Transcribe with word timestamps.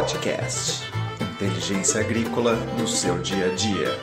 Podcast. 0.00 0.90
Inteligência 1.20 2.00
agrícola 2.00 2.54
no 2.78 2.88
seu 2.88 3.18
dia 3.18 3.52
a 3.52 3.54
dia. 3.54 3.98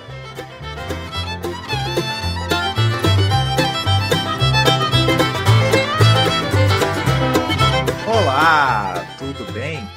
Olá, 8.06 9.04
tudo 9.18 9.52
bem? 9.52 9.90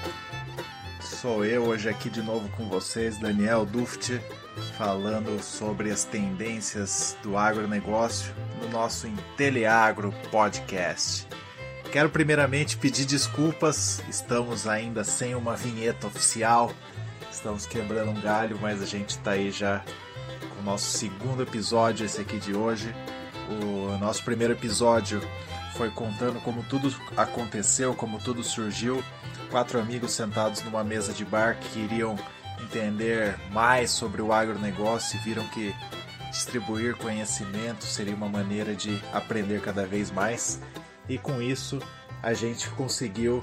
Sou 1.02 1.44
eu 1.44 1.64
hoje 1.64 1.90
aqui 1.90 2.08
de 2.08 2.22
novo 2.22 2.48
com 2.56 2.66
vocês, 2.66 3.18
Daniel 3.18 3.66
Duft, 3.66 4.18
falando 4.78 5.42
sobre 5.42 5.90
as 5.90 6.04
tendências 6.04 7.14
do 7.22 7.36
agronegócio 7.36 8.32
no 8.62 8.70
nosso 8.70 9.06
Inteliagro 9.06 10.14
Podcast. 10.30 11.28
Quero 11.92 12.08
primeiramente 12.08 12.76
pedir 12.76 13.04
desculpas, 13.04 14.00
estamos 14.08 14.68
ainda 14.68 15.02
sem 15.02 15.34
uma 15.34 15.56
vinheta 15.56 16.06
oficial, 16.06 16.72
estamos 17.32 17.66
quebrando 17.66 18.12
um 18.12 18.20
galho, 18.20 18.56
mas 18.62 18.80
a 18.80 18.86
gente 18.86 19.10
está 19.10 19.32
aí 19.32 19.50
já 19.50 19.82
com 20.54 20.60
o 20.60 20.62
nosso 20.62 20.96
segundo 20.96 21.42
episódio, 21.42 22.06
esse 22.06 22.20
aqui 22.20 22.38
de 22.38 22.54
hoje. 22.54 22.94
O 23.60 23.98
nosso 23.98 24.22
primeiro 24.22 24.52
episódio 24.52 25.20
foi 25.74 25.90
contando 25.90 26.40
como 26.42 26.62
tudo 26.62 26.94
aconteceu, 27.16 27.92
como 27.92 28.20
tudo 28.20 28.44
surgiu. 28.44 29.02
Quatro 29.50 29.80
amigos 29.80 30.12
sentados 30.12 30.62
numa 30.62 30.84
mesa 30.84 31.12
de 31.12 31.24
bar 31.24 31.58
que 31.58 31.70
queriam 31.70 32.16
entender 32.62 33.36
mais 33.50 33.90
sobre 33.90 34.22
o 34.22 34.32
agronegócio 34.32 35.18
e 35.18 35.24
viram 35.24 35.44
que 35.48 35.74
distribuir 36.30 36.94
conhecimento 36.94 37.84
seria 37.84 38.14
uma 38.14 38.28
maneira 38.28 38.76
de 38.76 39.02
aprender 39.12 39.60
cada 39.60 39.84
vez 39.84 40.12
mais 40.12 40.60
e 41.10 41.18
com 41.18 41.42
isso 41.42 41.80
a 42.22 42.32
gente 42.32 42.70
conseguiu 42.70 43.42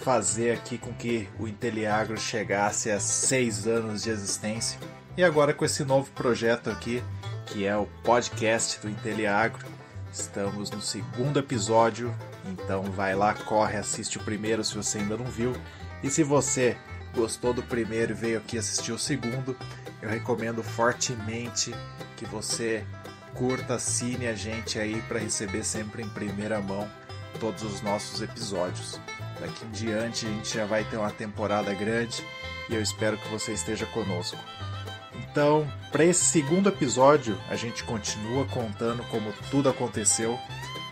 fazer 0.00 0.50
aqui 0.50 0.76
com 0.76 0.92
que 0.92 1.28
o 1.38 1.46
Inteliagro 1.46 2.18
chegasse 2.18 2.90
a 2.90 2.98
seis 2.98 3.68
anos 3.68 4.02
de 4.02 4.10
existência. 4.10 4.78
E 5.16 5.22
agora 5.22 5.54
com 5.54 5.64
esse 5.64 5.84
novo 5.84 6.10
projeto 6.10 6.68
aqui, 6.68 7.02
que 7.46 7.64
é 7.64 7.76
o 7.76 7.86
podcast 8.02 8.80
do 8.80 8.90
Inteliagro, 8.90 9.64
estamos 10.12 10.70
no 10.70 10.80
segundo 10.80 11.38
episódio. 11.38 12.12
Então 12.46 12.82
vai 12.82 13.14
lá, 13.14 13.32
corre, 13.32 13.78
assiste 13.78 14.18
o 14.18 14.24
primeiro 14.24 14.64
se 14.64 14.74
você 14.74 14.98
ainda 14.98 15.16
não 15.16 15.26
viu. 15.26 15.54
E 16.02 16.10
se 16.10 16.24
você 16.24 16.76
gostou 17.14 17.54
do 17.54 17.62
primeiro 17.62 18.10
e 18.10 18.14
veio 18.14 18.38
aqui 18.38 18.58
assistir 18.58 18.90
o 18.90 18.98
segundo, 18.98 19.56
eu 20.02 20.08
recomendo 20.08 20.64
fortemente 20.64 21.72
que 22.16 22.24
você 22.24 22.84
curta, 23.34 23.74
assine 23.74 24.26
a 24.26 24.34
gente 24.34 24.80
aí 24.80 25.00
para 25.02 25.20
receber 25.20 25.64
sempre 25.64 26.02
em 26.02 26.08
primeira 26.08 26.60
mão 26.60 26.88
todos 27.38 27.62
os 27.62 27.80
nossos 27.82 28.22
episódios. 28.22 29.00
Daqui 29.40 29.64
em 29.64 29.70
diante 29.70 30.26
a 30.26 30.28
gente 30.28 30.54
já 30.54 30.64
vai 30.64 30.84
ter 30.84 30.96
uma 30.96 31.10
temporada 31.10 31.72
grande 31.74 32.24
e 32.68 32.74
eu 32.74 32.80
espero 32.80 33.18
que 33.18 33.28
você 33.28 33.52
esteja 33.52 33.86
conosco. 33.86 34.38
Então, 35.14 35.70
para 35.92 36.04
esse 36.04 36.24
segundo 36.24 36.68
episódio, 36.68 37.38
a 37.48 37.56
gente 37.56 37.84
continua 37.84 38.46
contando 38.46 39.02
como 39.10 39.32
tudo 39.50 39.68
aconteceu 39.68 40.38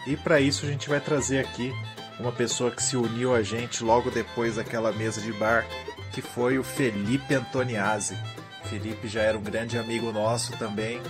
e 0.06 0.16
para 0.16 0.40
isso 0.40 0.66
a 0.66 0.68
gente 0.68 0.88
vai 0.88 1.00
trazer 1.00 1.38
aqui 1.38 1.72
uma 2.18 2.32
pessoa 2.32 2.70
que 2.70 2.82
se 2.82 2.96
uniu 2.96 3.34
a 3.34 3.42
gente 3.42 3.82
logo 3.82 4.10
depois 4.10 4.56
daquela 4.56 4.92
mesa 4.92 5.20
de 5.20 5.32
bar, 5.32 5.66
que 6.12 6.20
foi 6.20 6.58
o 6.58 6.64
Felipe 6.64 7.34
Antoniazzi. 7.34 8.16
Felipe 8.64 9.08
já 9.08 9.22
era 9.22 9.36
um 9.38 9.42
grande 9.42 9.78
amigo 9.78 10.12
nosso 10.12 10.52
também 10.56 11.00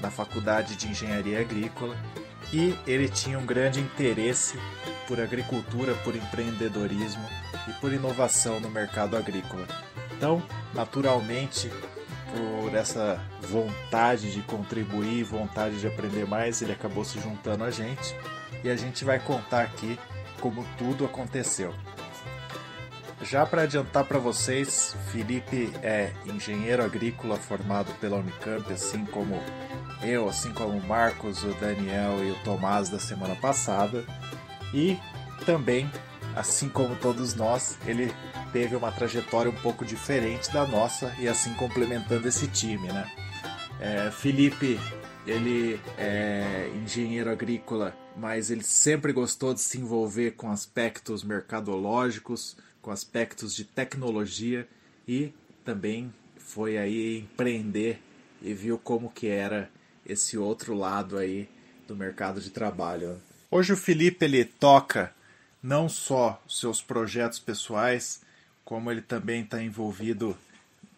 na 0.00 0.10
Faculdade 0.10 0.76
de 0.76 0.88
Engenharia 0.88 1.40
Agrícola 1.40 1.96
e 2.52 2.78
ele 2.86 3.08
tinha 3.08 3.38
um 3.38 3.46
grande 3.46 3.80
interesse 3.80 4.58
por 5.06 5.20
agricultura, 5.20 5.94
por 5.96 6.14
empreendedorismo 6.14 7.24
e 7.68 7.72
por 7.74 7.92
inovação 7.92 8.60
no 8.60 8.70
mercado 8.70 9.16
agrícola. 9.16 9.66
Então, 10.16 10.42
naturalmente, 10.74 11.70
por 12.32 12.74
essa 12.74 13.20
vontade 13.42 14.32
de 14.32 14.42
contribuir, 14.42 15.24
vontade 15.24 15.80
de 15.80 15.86
aprender 15.86 16.26
mais, 16.26 16.62
ele 16.62 16.72
acabou 16.72 17.04
se 17.04 17.20
juntando 17.20 17.64
a 17.64 17.70
gente 17.70 18.14
e 18.62 18.70
a 18.70 18.76
gente 18.76 19.04
vai 19.04 19.18
contar 19.18 19.62
aqui 19.62 19.98
como 20.40 20.66
tudo 20.76 21.04
aconteceu. 21.04 21.74
Já 23.22 23.46
para 23.46 23.62
adiantar 23.62 24.04
para 24.04 24.18
vocês, 24.18 24.94
Felipe 25.10 25.72
é 25.82 26.12
engenheiro 26.26 26.84
agrícola 26.84 27.36
formado 27.36 27.90
pela 27.98 28.18
Unicamp, 28.18 28.70
assim 28.72 29.04
como 29.06 29.42
eu, 30.02 30.28
assim 30.28 30.52
como 30.52 30.78
o 30.78 30.86
Marcos, 30.86 31.42
o 31.42 31.52
Daniel 31.54 32.24
e 32.24 32.30
o 32.30 32.44
Tomás 32.44 32.88
da 32.88 32.98
semana 32.98 33.34
passada. 33.36 34.04
E 34.72 34.98
também, 35.44 35.90
assim 36.34 36.68
como 36.68 36.96
todos 36.96 37.34
nós, 37.34 37.78
ele 37.86 38.12
teve 38.52 38.76
uma 38.76 38.92
trajetória 38.92 39.50
um 39.50 39.56
pouco 39.56 39.84
diferente 39.84 40.52
da 40.52 40.66
nossa 40.66 41.14
e 41.18 41.28
assim 41.28 41.52
complementando 41.54 42.28
esse 42.28 42.46
time, 42.48 42.88
né? 42.88 43.10
É, 43.80 44.10
Felipe, 44.10 44.78
ele 45.26 45.80
é 45.98 46.70
engenheiro 46.82 47.30
agrícola, 47.30 47.94
mas 48.16 48.50
ele 48.50 48.62
sempre 48.62 49.12
gostou 49.12 49.52
de 49.52 49.60
se 49.60 49.78
envolver 49.78 50.32
com 50.32 50.50
aspectos 50.50 51.22
mercadológicos, 51.22 52.56
com 52.80 52.90
aspectos 52.90 53.54
de 53.54 53.64
tecnologia 53.64 54.68
e 55.06 55.34
também 55.64 56.12
foi 56.36 56.78
aí 56.78 57.18
empreender 57.18 58.00
e 58.40 58.54
viu 58.54 58.78
como 58.78 59.10
que 59.10 59.26
era 59.26 59.70
esse 60.06 60.38
outro 60.38 60.74
lado 60.74 61.18
aí 61.18 61.48
do 61.86 61.96
mercado 61.96 62.40
de 62.40 62.50
trabalho. 62.50 63.20
Hoje 63.50 63.72
o 63.72 63.76
Felipe 63.76 64.24
ele 64.24 64.44
toca 64.44 65.12
não 65.62 65.88
só 65.88 66.40
seus 66.48 66.80
projetos 66.80 67.38
pessoais, 67.38 68.20
como 68.64 68.90
ele 68.90 69.02
também 69.02 69.42
está 69.42 69.62
envolvido 69.62 70.36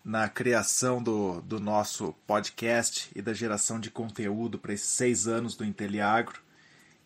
na 0.05 0.29
criação 0.29 1.03
do, 1.03 1.41
do 1.43 1.61
nosso 1.61 2.15
podcast 2.27 3.11
e 3.15 3.21
da 3.21 3.35
geração 3.35 3.79
de 3.79 3.91
conteúdo 3.91 4.59
para 4.59 4.73
esses 4.73 4.89
seis 4.89 5.27
anos 5.27 5.55
do 5.55 5.65
Inteliagro. 5.65 6.41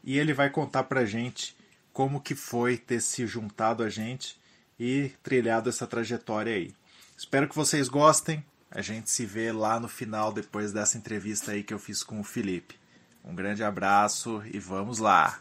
E 0.04 0.18
ele 0.18 0.32
vai 0.32 0.50
contar 0.50 0.84
para 0.84 1.04
gente 1.04 1.56
como 1.92 2.20
que 2.20 2.34
foi 2.34 2.76
ter 2.76 3.00
se 3.00 3.26
juntado 3.26 3.82
a 3.82 3.88
gente 3.88 4.40
e 4.78 5.10
trilhado 5.22 5.68
essa 5.68 5.86
trajetória 5.86 6.54
aí. 6.54 6.72
Espero 7.16 7.48
que 7.48 7.54
vocês 7.54 7.88
gostem. 7.88 8.44
A 8.74 8.80
gente 8.80 9.10
se 9.10 9.26
vê 9.26 9.52
lá 9.52 9.78
no 9.78 9.86
final, 9.86 10.32
depois 10.32 10.72
dessa 10.72 10.96
entrevista 10.96 11.52
aí 11.52 11.62
que 11.62 11.74
eu 11.74 11.78
fiz 11.78 12.02
com 12.02 12.18
o 12.18 12.24
Felipe. 12.24 12.80
Um 13.22 13.34
grande 13.34 13.62
abraço 13.62 14.42
e 14.46 14.58
vamos 14.58 14.98
lá! 14.98 15.40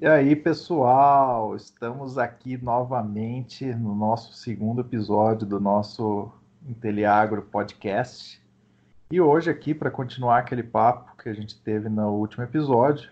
E 0.00 0.06
aí, 0.06 0.34
pessoal, 0.34 1.54
estamos 1.54 2.16
aqui 2.16 2.56
novamente 2.56 3.66
no 3.66 3.94
nosso 3.94 4.32
segundo 4.32 4.80
episódio 4.80 5.46
do 5.46 5.60
nosso 5.60 6.32
Inteliagro 6.66 7.42
Podcast. 7.42 8.42
E 9.10 9.20
hoje 9.20 9.50
aqui 9.50 9.74
para 9.74 9.90
continuar 9.90 10.38
aquele 10.38 10.62
papo 10.62 11.14
que 11.22 11.28
a 11.28 11.34
gente 11.34 11.60
teve 11.60 11.90
no 11.90 12.12
último 12.12 12.44
episódio, 12.44 13.10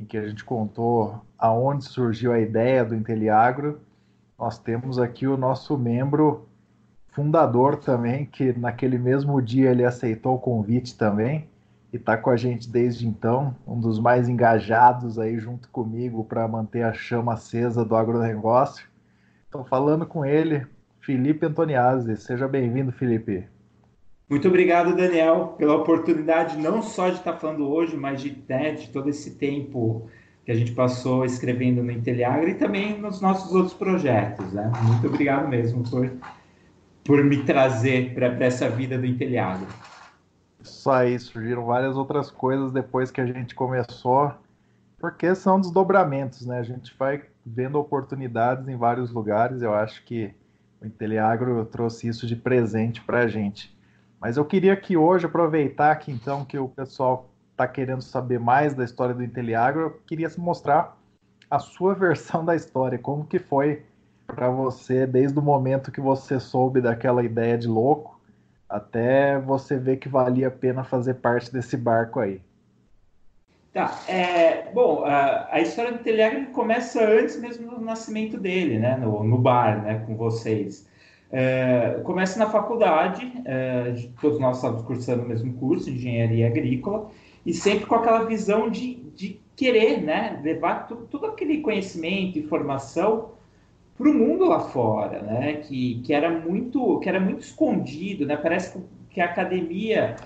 em 0.00 0.04
que 0.04 0.16
a 0.16 0.28
gente 0.28 0.44
contou 0.44 1.20
aonde 1.36 1.84
surgiu 1.84 2.32
a 2.32 2.38
ideia 2.38 2.84
do 2.84 2.94
Inteliagro, 2.94 3.80
nós 4.38 4.56
temos 4.56 5.00
aqui 5.00 5.26
o 5.26 5.36
nosso 5.36 5.76
membro 5.76 6.48
fundador 7.12 7.76
também, 7.76 8.26
que 8.26 8.52
naquele 8.58 8.98
mesmo 8.98 9.40
dia 9.40 9.70
ele 9.70 9.84
aceitou 9.84 10.34
o 10.34 10.40
convite 10.40 10.96
também 10.96 11.46
e 11.92 11.96
está 11.96 12.16
com 12.16 12.30
a 12.30 12.36
gente 12.36 12.68
desde 12.68 13.06
então, 13.06 13.54
um 13.66 13.78
dos 13.78 13.98
mais 13.98 14.28
engajados 14.28 15.18
aí 15.18 15.38
junto 15.38 15.68
comigo 15.68 16.24
para 16.24 16.48
manter 16.48 16.82
a 16.82 16.92
chama 16.92 17.34
acesa 17.34 17.84
do 17.84 17.94
agronegócio. 17.94 18.86
Estou 19.44 19.62
falando 19.64 20.06
com 20.06 20.24
ele, 20.24 20.66
Felipe 21.00 21.44
Antoniazzi. 21.44 22.16
Seja 22.16 22.48
bem-vindo, 22.48 22.90
Felipe. 22.90 23.44
Muito 24.30 24.48
obrigado, 24.48 24.96
Daniel, 24.96 25.54
pela 25.58 25.76
oportunidade 25.76 26.56
não 26.56 26.80
só 26.80 27.10
de 27.10 27.16
estar 27.16 27.34
falando 27.34 27.68
hoje, 27.68 27.94
mas 27.94 28.22
de, 28.22 28.42
né, 28.48 28.72
de 28.72 28.88
todo 28.88 29.10
esse 29.10 29.32
tempo 29.32 30.08
que 30.46 30.50
a 30.50 30.54
gente 30.54 30.72
passou 30.72 31.26
escrevendo 31.26 31.82
no 31.82 31.92
Inteliagra 31.92 32.48
e 32.48 32.54
também 32.54 32.98
nos 32.98 33.20
nossos 33.20 33.54
outros 33.54 33.74
projetos. 33.74 34.50
Né? 34.54 34.72
Muito 34.84 35.06
obrigado 35.06 35.46
mesmo 35.46 35.88
por, 35.88 36.10
por 37.04 37.22
me 37.24 37.42
trazer 37.44 38.14
para 38.14 38.26
essa 38.44 38.68
vida 38.68 38.96
do 38.96 39.06
Inteliagra. 39.06 39.66
Isso 40.62 40.90
aí, 40.90 41.18
surgiram 41.18 41.64
várias 41.64 41.96
outras 41.96 42.30
coisas 42.30 42.70
depois 42.70 43.10
que 43.10 43.20
a 43.20 43.26
gente 43.26 43.54
começou, 43.54 44.32
porque 44.98 45.34
são 45.34 45.60
desdobramentos, 45.60 46.46
né? 46.46 46.60
A 46.60 46.62
gente 46.62 46.94
vai 46.96 47.24
vendo 47.44 47.78
oportunidades 47.78 48.68
em 48.68 48.76
vários 48.76 49.10
lugares. 49.10 49.62
Eu 49.62 49.74
acho 49.74 50.04
que 50.04 50.32
o 50.80 50.86
Inteliagro 50.86 51.64
trouxe 51.66 52.06
isso 52.06 52.26
de 52.26 52.36
presente 52.36 53.00
para 53.00 53.20
a 53.20 53.26
gente. 53.26 53.76
Mas 54.20 54.36
eu 54.36 54.44
queria 54.44 54.76
que 54.76 54.96
hoje, 54.96 55.26
aproveitar 55.26 55.96
que 55.96 56.12
então 56.12 56.44
que 56.44 56.56
o 56.56 56.68
pessoal 56.68 57.28
está 57.50 57.66
querendo 57.66 58.02
saber 58.02 58.38
mais 58.38 58.74
da 58.74 58.84
história 58.84 59.14
do 59.14 59.24
Inteliagro, 59.24 59.80
eu 59.80 59.90
queria 60.06 60.30
mostrar 60.38 60.96
a 61.50 61.58
sua 61.58 61.94
versão 61.96 62.44
da 62.44 62.54
história, 62.54 62.98
como 62.98 63.26
que 63.26 63.40
foi 63.40 63.84
para 64.26 64.48
você 64.48 65.06
desde 65.06 65.38
o 65.38 65.42
momento 65.42 65.92
que 65.92 66.00
você 66.00 66.40
soube 66.40 66.80
daquela 66.80 67.22
ideia 67.22 67.56
de 67.58 67.68
louco 67.68 68.20
até 68.72 69.38
você 69.38 69.76
ver 69.76 69.98
que 69.98 70.08
valia 70.08 70.48
a 70.48 70.50
pena 70.50 70.82
fazer 70.82 71.14
parte 71.14 71.52
desse 71.52 71.76
barco 71.76 72.18
aí. 72.18 72.40
Tá, 73.72 74.00
é, 74.08 74.70
bom, 74.72 75.04
a, 75.04 75.48
a, 75.50 75.60
história 75.60 75.92
do 75.92 75.98
Telegram 75.98 76.46
começa 76.46 77.02
antes 77.02 77.40
mesmo 77.40 77.70
do 77.70 77.80
nascimento 77.80 78.38
dele, 78.38 78.78
né, 78.78 78.96
no, 78.96 79.24
no 79.24 79.38
bar, 79.38 79.82
né, 79.82 80.02
com 80.06 80.14
vocês. 80.16 80.86
É, 81.30 82.00
começa 82.04 82.38
na 82.38 82.50
faculdade, 82.50 83.32
é, 83.46 83.94
todos 84.20 84.38
nós 84.38 84.56
estávamos 84.56 84.84
cursando 84.84 85.22
o 85.22 85.28
mesmo 85.28 85.54
curso, 85.54 85.88
engenharia 85.88 86.46
agrícola, 86.46 87.10
e 87.46 87.54
sempre 87.54 87.86
com 87.86 87.94
aquela 87.94 88.24
visão 88.24 88.70
de, 88.70 88.94
de 89.14 89.40
querer, 89.56 90.02
né, 90.02 90.38
levar 90.42 90.86
tudo, 90.86 91.06
todo 91.06 91.26
aquele 91.26 91.62
conhecimento, 91.62 92.38
informação 92.38 93.30
para 93.96 94.08
o 94.08 94.14
mundo 94.14 94.46
lá 94.46 94.60
fora, 94.60 95.20
né, 95.22 95.54
que, 95.54 96.00
que 96.02 96.12
era 96.12 96.30
muito, 96.30 96.98
que 97.00 97.08
era 97.08 97.20
muito 97.20 97.40
escondido, 97.40 98.26
né, 98.26 98.36
parece 98.36 98.82
que 99.10 99.20
a 99.20 99.26
academia 99.26 100.16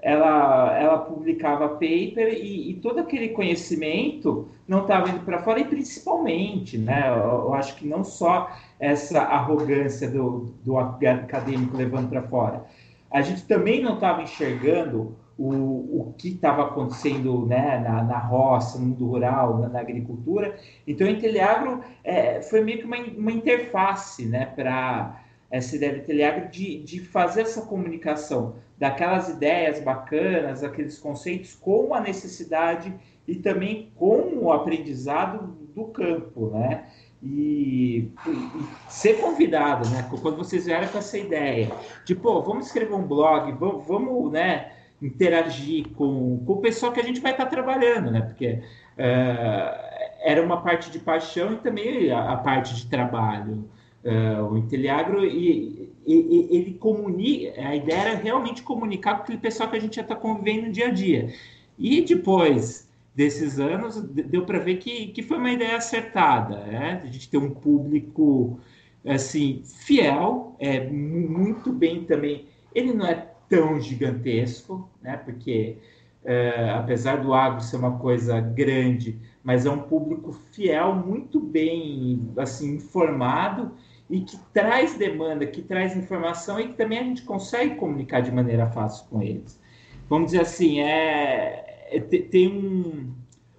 ela, 0.00 0.78
ela 0.78 0.98
publicava 0.98 1.68
paper 1.70 2.28
e, 2.32 2.70
e 2.70 2.74
todo 2.74 3.00
aquele 3.00 3.30
conhecimento 3.30 4.48
não 4.68 4.82
estava 4.82 5.08
indo 5.08 5.20
para 5.20 5.42
fora, 5.42 5.60
e 5.60 5.64
principalmente, 5.64 6.78
né, 6.78 7.08
eu, 7.08 7.46
eu, 7.46 7.54
acho 7.54 7.76
que 7.76 7.86
não 7.86 8.04
só 8.04 8.50
essa 8.78 9.20
arrogância 9.20 10.08
do, 10.08 10.52
do 10.64 10.78
acadêmico 10.78 11.76
levando 11.76 12.08
para 12.08 12.22
fora, 12.22 12.64
a 13.10 13.20
gente 13.22 13.44
também 13.46 13.82
não 13.82 13.94
estava 13.94 14.22
enxergando 14.22 15.16
o, 15.38 16.00
o 16.00 16.14
que 16.16 16.28
estava 16.28 16.64
acontecendo 16.64 17.46
né, 17.46 17.78
na, 17.78 18.02
na 18.02 18.18
roça, 18.18 18.78
no 18.78 18.86
mundo 18.86 19.06
rural, 19.06 19.58
na, 19.58 19.68
na 19.68 19.80
agricultura. 19.80 20.56
Então, 20.86 21.06
o 21.06 21.10
Inteliagro 21.10 21.80
é, 22.02 22.40
foi 22.40 22.62
meio 22.62 22.78
que 22.78 22.84
uma, 22.84 22.96
uma 22.96 23.32
interface 23.32 24.24
né, 24.26 24.46
para 24.46 25.22
essa 25.50 25.76
ideia 25.76 25.92
do 25.92 25.98
Inteliagro 25.98 26.48
de, 26.48 26.82
de 26.82 27.00
fazer 27.00 27.42
essa 27.42 27.62
comunicação 27.62 28.54
daquelas 28.78 29.28
ideias 29.28 29.80
bacanas, 29.80 30.62
aqueles 30.62 30.98
conceitos 30.98 31.54
com 31.54 31.94
a 31.94 32.00
necessidade 32.00 32.94
e 33.26 33.36
também 33.36 33.90
com 33.96 34.38
o 34.40 34.52
aprendizado 34.52 35.56
do 35.74 35.86
campo, 35.86 36.50
né? 36.50 36.86
E, 37.22 38.10
e, 38.26 38.50
ser 38.88 39.14
convidado, 39.20 39.88
né? 39.88 40.08
Quando 40.22 40.36
vocês 40.36 40.66
vieram 40.66 40.86
com 40.88 40.98
essa 40.98 41.18
ideia 41.18 41.70
de, 42.04 42.14
pô, 42.14 42.42
vamos 42.42 42.66
escrever 42.66 42.94
um 42.94 43.06
blog, 43.06 43.50
vamos, 43.52 43.86
vamos 43.86 44.30
né, 44.30 44.70
interagir 45.00 45.88
com, 45.90 46.42
com 46.44 46.52
o 46.54 46.60
pessoal 46.60 46.92
que 46.92 47.00
a 47.00 47.04
gente 47.04 47.20
vai 47.20 47.32
estar 47.32 47.46
trabalhando, 47.46 48.10
né? 48.10 48.20
Porque 48.22 48.46
uh, 48.54 49.96
era 50.22 50.42
uma 50.42 50.60
parte 50.62 50.90
de 50.90 50.98
paixão 50.98 51.52
e 51.52 51.56
também 51.56 52.10
a, 52.10 52.32
a 52.32 52.36
parte 52.36 52.74
de 52.74 52.86
trabalho. 52.86 53.68
Uh, 54.04 54.52
o 54.52 54.58
Inteliagro 54.58 55.24
e, 55.24 55.92
e, 56.06 56.48
ele 56.50 56.74
comunica, 56.74 57.60
a 57.60 57.74
ideia 57.74 57.98
era 57.98 58.14
realmente 58.16 58.62
comunicar 58.62 59.16
com 59.16 59.22
aquele 59.24 59.38
pessoal 59.38 59.68
que 59.68 59.76
a 59.76 59.80
gente 59.80 59.96
já 59.96 60.02
está 60.02 60.14
convivendo 60.14 60.66
no 60.66 60.72
dia 60.72 60.86
a 60.86 60.90
dia. 60.90 61.34
E 61.78 62.00
depois 62.02 62.88
desses 63.14 63.58
anos, 63.58 64.00
deu 64.02 64.44
para 64.44 64.58
ver 64.58 64.76
que, 64.76 65.08
que 65.08 65.22
foi 65.22 65.38
uma 65.38 65.50
ideia 65.50 65.78
acertada, 65.78 66.58
né? 66.66 67.00
A 67.02 67.06
gente 67.06 67.30
ter 67.30 67.38
um 67.38 67.50
público 67.50 68.60
assim 69.06 69.62
fiel, 69.64 70.54
é 70.58 70.86
muito 70.86 71.72
bem 71.72 72.04
também. 72.04 72.46
Ele 72.74 72.92
não 72.92 73.06
é 73.06 73.26
tão 73.48 73.80
gigantesco, 73.80 74.88
né? 75.02 75.16
Porque 75.16 75.78
é, 76.24 76.70
apesar 76.70 77.22
do 77.22 77.32
agro 77.32 77.60
ser 77.60 77.76
uma 77.76 77.98
coisa 77.98 78.40
grande, 78.40 79.18
mas 79.44 79.64
é 79.64 79.70
um 79.70 79.82
público 79.82 80.32
fiel, 80.32 80.94
muito 80.94 81.38
bem 81.38 82.32
assim 82.36 82.74
informado 82.74 83.72
e 84.10 84.20
que 84.20 84.36
traz 84.52 84.96
demanda, 84.96 85.46
que 85.46 85.62
traz 85.62 85.96
informação 85.96 86.58
e 86.58 86.68
que 86.68 86.74
também 86.74 86.98
a 86.98 87.04
gente 87.04 87.22
consegue 87.22 87.76
comunicar 87.76 88.20
de 88.20 88.32
maneira 88.32 88.66
fácil 88.66 89.06
com 89.08 89.22
eles. 89.22 89.60
Vamos 90.08 90.32
dizer 90.32 90.42
assim, 90.42 90.80
é, 90.80 91.88
é 91.90 92.00
tem 92.00 92.48
um 92.48 93.14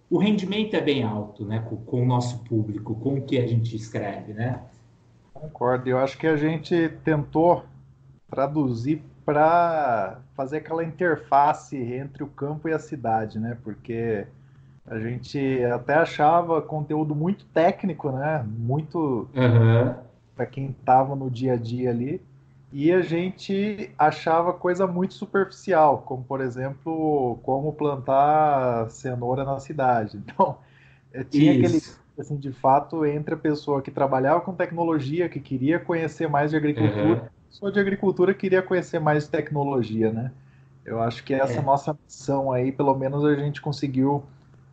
o 0.10 0.18
rendimento 0.18 0.74
é 0.74 0.82
bem 0.82 1.04
alto, 1.04 1.46
né, 1.46 1.60
com, 1.60 1.76
com, 1.78 2.02
o 2.02 2.06
nosso 2.06 2.40
público, 2.46 2.96
com 2.96 3.16
o 3.16 3.22
que 3.22 3.38
a 3.38 3.46
gente 3.46 3.76
escreve, 3.76 4.34
né? 4.34 4.62
Concordo. 5.34 5.90
Eu 5.90 5.98
acho 5.98 6.18
que 6.18 6.26
a 6.26 6.38
gente 6.38 6.90
tentou 7.04 7.66
traduzir 8.30 9.04
para 9.28 10.22
fazer 10.36 10.58
aquela 10.58 10.84
interface 10.84 11.76
entre 11.76 12.24
o 12.24 12.28
campo 12.28 12.70
e 12.70 12.74
a 12.74 12.80
cidade, 12.80 13.38
né? 13.38 13.58
Porque 13.62 14.26
a 14.86 14.98
gente 14.98 15.62
até 15.66 15.96
achava 15.96 16.62
conteúdo 16.62 17.14
muito 17.14 17.46
técnico, 17.48 18.10
né? 18.12 18.44
Muito 18.48 19.30
uhum 19.36 20.08
para 20.38 20.46
quem 20.46 20.68
estava 20.68 21.16
no 21.16 21.32
dia 21.32 21.54
a 21.54 21.58
dia 21.58 21.90
ali, 21.90 22.22
e 22.72 22.92
a 22.92 23.02
gente 23.02 23.90
achava 23.98 24.54
coisa 24.54 24.86
muito 24.86 25.16
superficial, 25.16 26.04
como 26.06 26.24
por 26.24 26.42
exemplo, 26.42 27.40
como 27.42 27.74
plantar 27.74 28.90
cenoura 28.92 29.44
na 29.44 29.60
cidade. 29.60 30.22
Então, 30.24 30.58
eh, 31.12 31.24
tinha 31.24 31.54
Isso. 31.54 31.66
aquele 31.66 31.98
assim, 32.20 32.38
de 32.38 32.52
fato 32.52 33.06
entre 33.06 33.34
a 33.34 33.38
pessoa 33.38 33.82
que 33.82 33.92
trabalhava 33.92 34.42
com 34.42 34.54
tecnologia, 34.54 35.30
que 35.30 35.40
queria 35.40 35.80
conhecer 35.80 36.28
mais 36.28 36.52
de 36.52 36.58
agricultura, 36.58 37.22
uhum. 37.24 37.28
Só 37.50 37.70
de 37.70 37.80
agricultura 37.80 38.34
queria 38.34 38.62
conhecer 38.62 39.00
mais 39.00 39.28
tecnologia, 39.28 40.12
né? 40.12 40.32
Eu 40.86 41.02
acho 41.02 41.24
que 41.24 41.34
essa 41.34 41.60
é. 41.60 41.62
nossa 41.62 41.98
missão 42.06 42.52
aí, 42.52 42.72
pelo 42.72 42.96
menos 42.96 43.26
a 43.26 43.36
gente 43.36 43.62
conseguiu 43.62 44.24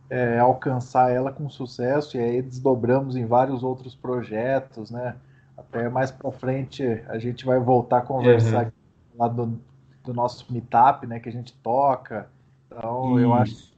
é, 0.09 0.39
alcançar 0.39 1.11
ela 1.11 1.31
com 1.31 1.49
sucesso 1.49 2.15
e 2.15 2.19
aí 2.19 2.41
desdobramos 2.41 3.15
em 3.15 3.25
vários 3.25 3.63
outros 3.63 3.95
projetos, 3.95 4.91
né? 4.91 5.15
Até 5.57 5.89
mais 5.89 6.11
para 6.11 6.31
frente 6.31 6.83
a 7.07 7.17
gente 7.17 7.45
vai 7.45 7.59
voltar 7.59 7.97
a 7.97 8.01
conversar 8.01 8.65
uhum. 8.65 8.71
lá 9.17 9.27
do, 9.27 9.59
do 10.03 10.13
nosso 10.13 10.51
meetup, 10.51 11.05
né, 11.07 11.19
que 11.19 11.29
a 11.29 11.31
gente 11.31 11.53
toca. 11.53 12.29
Então, 12.67 13.17
Isso. 13.17 13.19
eu 13.19 13.33
acho 13.33 13.55
que 13.55 13.73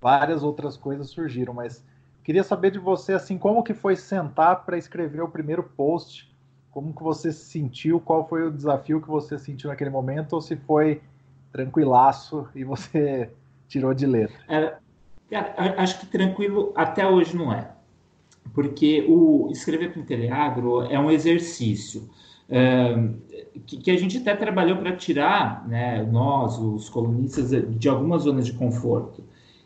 várias 0.00 0.42
outras 0.42 0.76
coisas 0.76 1.10
surgiram, 1.10 1.52
mas 1.52 1.84
queria 2.24 2.42
saber 2.42 2.70
de 2.70 2.78
você 2.78 3.12
assim, 3.12 3.36
como 3.36 3.62
que 3.62 3.74
foi 3.74 3.96
sentar 3.96 4.64
para 4.64 4.78
escrever 4.78 5.22
o 5.22 5.28
primeiro 5.28 5.62
post? 5.62 6.27
Como 6.78 6.94
que 6.94 7.02
você 7.02 7.32
se 7.32 7.44
sentiu? 7.44 7.98
Qual 7.98 8.28
foi 8.28 8.46
o 8.46 8.52
desafio 8.52 9.00
que 9.00 9.08
você 9.08 9.36
sentiu 9.36 9.68
naquele 9.68 9.90
momento 9.90 10.34
ou 10.34 10.40
se 10.40 10.54
foi 10.54 11.00
tranquilaço 11.50 12.46
e 12.54 12.62
você 12.62 13.30
tirou 13.66 13.92
de 13.92 14.06
letra? 14.06 14.36
É, 14.48 14.76
acho 15.76 15.98
que 15.98 16.06
tranquilo 16.06 16.72
até 16.76 17.06
hoje 17.06 17.36
não 17.36 17.52
é 17.52 17.72
porque 18.54 19.04
o 19.08 19.48
escrever 19.50 19.92
para 19.92 20.00
o 20.02 20.04
Teleagro 20.04 20.82
é 20.82 20.98
um 20.98 21.10
exercício 21.10 22.08
é, 22.48 22.96
que, 23.66 23.76
que, 23.76 23.90
a 23.90 23.96
gente 23.96 24.18
até 24.18 24.34
trabalhou 24.34 24.78
para 24.78 24.96
tirar 24.96 25.68
né, 25.68 26.02
nós, 26.02 26.58
os 26.58 26.88
colunistas, 26.88 27.50
de 27.50 27.88
algumas 27.88 28.22
zonas 28.22 28.46
de 28.46 28.54
conforto. 28.54 29.22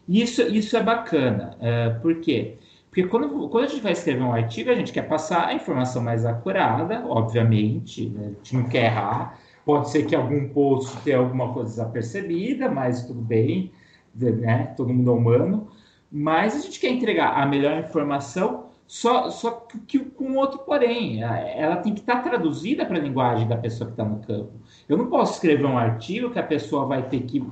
Isso, 0.09 0.43
isso 0.43 0.77
é 0.77 0.83
bacana. 0.83 1.57
É, 1.61 1.91
por 1.91 2.17
quê? 2.17 2.57
Porque 2.93 3.05
quando, 3.05 3.49
quando 3.49 3.65
a 3.65 3.69
gente 3.69 3.81
vai 3.81 3.93
escrever 3.93 4.23
um 4.23 4.35
artigo, 4.35 4.71
a 4.71 4.75
gente 4.75 4.93
quer 4.93 5.09
passar 5.09 5.47
a 5.47 5.55
informação 5.55 6.03
mais 6.03 6.27
acurada, 6.27 7.03
obviamente, 7.07 8.11
né? 8.11 8.25
a 8.27 8.29
gente 8.29 8.55
não 8.55 8.65
quer 8.69 8.85
errar. 8.85 9.39
Pode 9.65 9.89
ser 9.89 10.05
que 10.05 10.15
algum 10.15 10.51
post 10.51 10.95
tenha 10.99 11.17
alguma 11.17 11.55
coisa 11.55 11.71
desapercebida, 11.71 12.71
mas 12.71 13.07
tudo 13.07 13.23
bem, 13.23 13.73
né? 14.15 14.75
todo 14.77 14.93
mundo 14.93 15.11
é 15.11 15.15
humano. 15.15 15.69
Mas 16.11 16.55
a 16.55 16.59
gente 16.59 16.79
quer 16.79 16.91
entregar 16.91 17.33
a 17.41 17.47
melhor 17.47 17.79
informação 17.79 18.67
só, 18.87 19.31
só 19.31 19.67
que 19.89 19.99
com 19.99 20.37
outro 20.37 20.59
porém, 20.59 21.23
ela 21.23 21.77
tem 21.77 21.95
que 21.95 22.01
estar 22.01 22.23
traduzida 22.23 22.85
para 22.85 22.99
a 22.99 23.01
linguagem 23.01 23.49
da 23.49 23.57
pessoa 23.57 23.87
que 23.87 23.95
está 23.95 24.05
no 24.05 24.21
campo. 24.21 24.53
Eu 24.87 24.99
não 24.99 25.07
posso 25.07 25.33
escrever 25.33 25.65
um 25.65 25.79
artigo 25.79 26.29
que 26.29 26.39
a 26.39 26.43
pessoa 26.43 26.85
vai 26.85 27.09
ter 27.09 27.21
que 27.21 27.43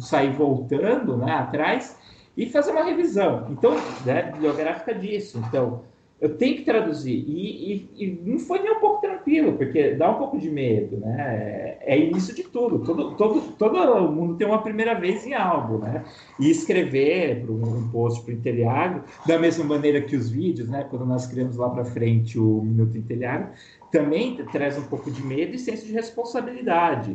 sair 0.00 0.32
voltando 0.32 1.18
né, 1.18 1.32
atrás 1.32 1.98
e 2.36 2.46
fazer 2.46 2.72
uma 2.72 2.84
revisão. 2.84 3.46
Então, 3.50 3.74
né, 4.04 4.30
bibliográfica 4.32 4.94
disso. 4.94 5.42
Então, 5.48 5.82
eu 6.18 6.36
tenho 6.36 6.56
que 6.56 6.64
traduzir. 6.64 7.24
E, 7.28 7.88
e, 7.96 8.04
e, 8.04 8.20
não 8.24 8.38
foi 8.38 8.60
nem 8.60 8.72
um 8.72 8.80
pouco 8.80 9.02
tranquilo, 9.02 9.52
porque 9.52 9.94
dá 9.94 10.10
um 10.10 10.18
pouco 10.18 10.38
de 10.38 10.50
medo, 10.50 10.96
né? 10.96 11.76
É, 11.80 11.94
é 11.94 11.98
início 11.98 12.34
de 12.34 12.42
tudo. 12.44 12.78
Todo, 12.78 13.14
todo, 13.16 13.40
todo 13.52 14.12
mundo 14.12 14.34
tem 14.34 14.46
uma 14.46 14.62
primeira 14.62 14.94
vez 14.94 15.26
em 15.26 15.34
algo, 15.34 15.78
né? 15.78 16.04
E 16.40 16.50
escrever 16.50 17.42
para 17.42 17.52
um 17.52 17.88
post 17.90 18.22
para 18.24 18.32
o 18.32 18.34
Inteliagro, 18.34 19.04
da 19.26 19.38
mesma 19.38 19.64
maneira 19.64 20.00
que 20.00 20.16
os 20.16 20.30
vídeos, 20.30 20.68
né? 20.68 20.86
Quando 20.88 21.04
nós 21.04 21.26
criamos 21.26 21.56
lá 21.56 21.68
para 21.68 21.84
frente 21.84 22.38
o 22.38 22.62
Minuto 22.62 22.96
Inteliagro, 22.96 23.50
também 23.92 24.36
traz 24.50 24.78
um 24.78 24.84
pouco 24.84 25.10
de 25.10 25.22
medo 25.22 25.54
e 25.54 25.58
senso 25.58 25.84
de 25.84 25.92
responsabilidade. 25.92 27.14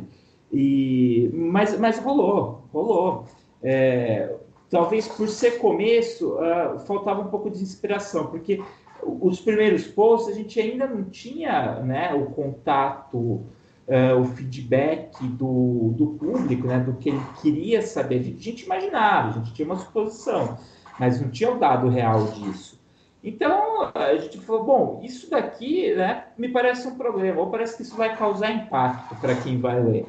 E, 0.52 1.28
mas, 1.32 1.76
mas 1.78 1.98
rolou, 1.98 2.68
rolou. 2.72 3.24
É, 3.64 4.32
talvez 4.72 5.06
por 5.06 5.28
ser 5.28 5.58
começo, 5.58 6.34
uh, 6.36 6.78
faltava 6.86 7.20
um 7.20 7.26
pouco 7.26 7.50
de 7.50 7.62
inspiração, 7.62 8.28
porque 8.28 8.58
os 9.02 9.38
primeiros 9.38 9.86
posts 9.86 10.34
a 10.34 10.34
gente 10.34 10.58
ainda 10.58 10.86
não 10.86 11.04
tinha 11.04 11.80
né, 11.80 12.14
o 12.14 12.30
contato, 12.30 13.18
uh, 13.18 14.18
o 14.18 14.24
feedback 14.24 15.22
do, 15.24 15.92
do 15.94 16.06
público, 16.18 16.66
né, 16.66 16.78
do 16.78 16.94
que 16.94 17.10
ele 17.10 17.20
queria 17.42 17.82
saber. 17.82 18.20
A 18.20 18.22
gente, 18.22 18.64
imaginava, 18.64 19.28
a 19.28 19.32
gente 19.32 19.52
tinha 19.52 19.66
uma 19.66 19.76
suposição, 19.76 20.56
mas 20.98 21.20
não 21.20 21.28
tinha 21.28 21.52
o 21.52 21.58
dado 21.58 21.90
real 21.90 22.28
disso. 22.28 22.80
Então 23.22 23.92
a 23.94 24.16
gente 24.16 24.38
falou: 24.38 24.64
bom, 24.64 25.00
isso 25.02 25.28
daqui 25.28 25.94
né, 25.94 26.28
me 26.38 26.48
parece 26.48 26.88
um 26.88 26.96
problema, 26.96 27.42
ou 27.42 27.50
parece 27.50 27.76
que 27.76 27.82
isso 27.82 27.94
vai 27.94 28.16
causar 28.16 28.50
impacto 28.50 29.14
para 29.16 29.34
quem 29.34 29.60
vai 29.60 29.82
ler. 29.84 30.06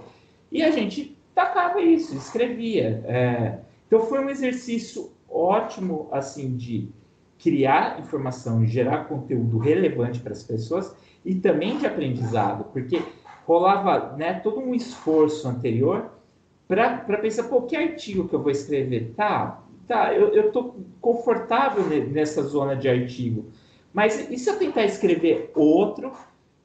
E 0.50 0.64
a 0.64 0.72
gente 0.72 1.18
tacava 1.36 1.82
isso, 1.82 2.16
escrevia. 2.16 3.04
É, 3.06 3.58
então 3.94 4.08
foi 4.08 4.26
um 4.26 4.30
exercício 4.30 5.12
ótimo 5.30 6.10
assim 6.12 6.58
de 6.58 6.90
criar 7.38 8.00
informação, 8.00 8.66
gerar 8.66 9.06
conteúdo 9.06 9.60
relevante 9.60 10.20
para 10.20 10.32
as 10.32 10.42
pessoas 10.42 10.96
e 11.24 11.36
também 11.36 11.78
de 11.78 11.86
aprendizado, 11.86 12.72
porque 12.74 13.04
rolava 13.46 14.18
né, 14.18 14.40
todo 14.40 14.60
um 14.60 14.74
esforço 14.74 15.48
anterior 15.48 16.10
para 16.68 17.20
pensar, 17.22 17.44
pô, 17.44 17.62
que 17.62 17.76
artigo 17.76 18.28
que 18.28 18.34
eu 18.34 18.42
vou 18.42 18.50
escrever? 18.50 19.14
Tá, 19.16 19.64
tá, 19.88 20.12
eu 20.12 20.48
estou 20.48 20.76
confortável 21.00 21.84
nessa 22.08 22.42
zona 22.42 22.76
de 22.76 22.90
artigo, 22.90 23.46
mas 23.94 24.28
e 24.28 24.40
se 24.40 24.50
eu 24.50 24.58
tentar 24.58 24.86
escrever 24.86 25.52
outro 25.54 26.14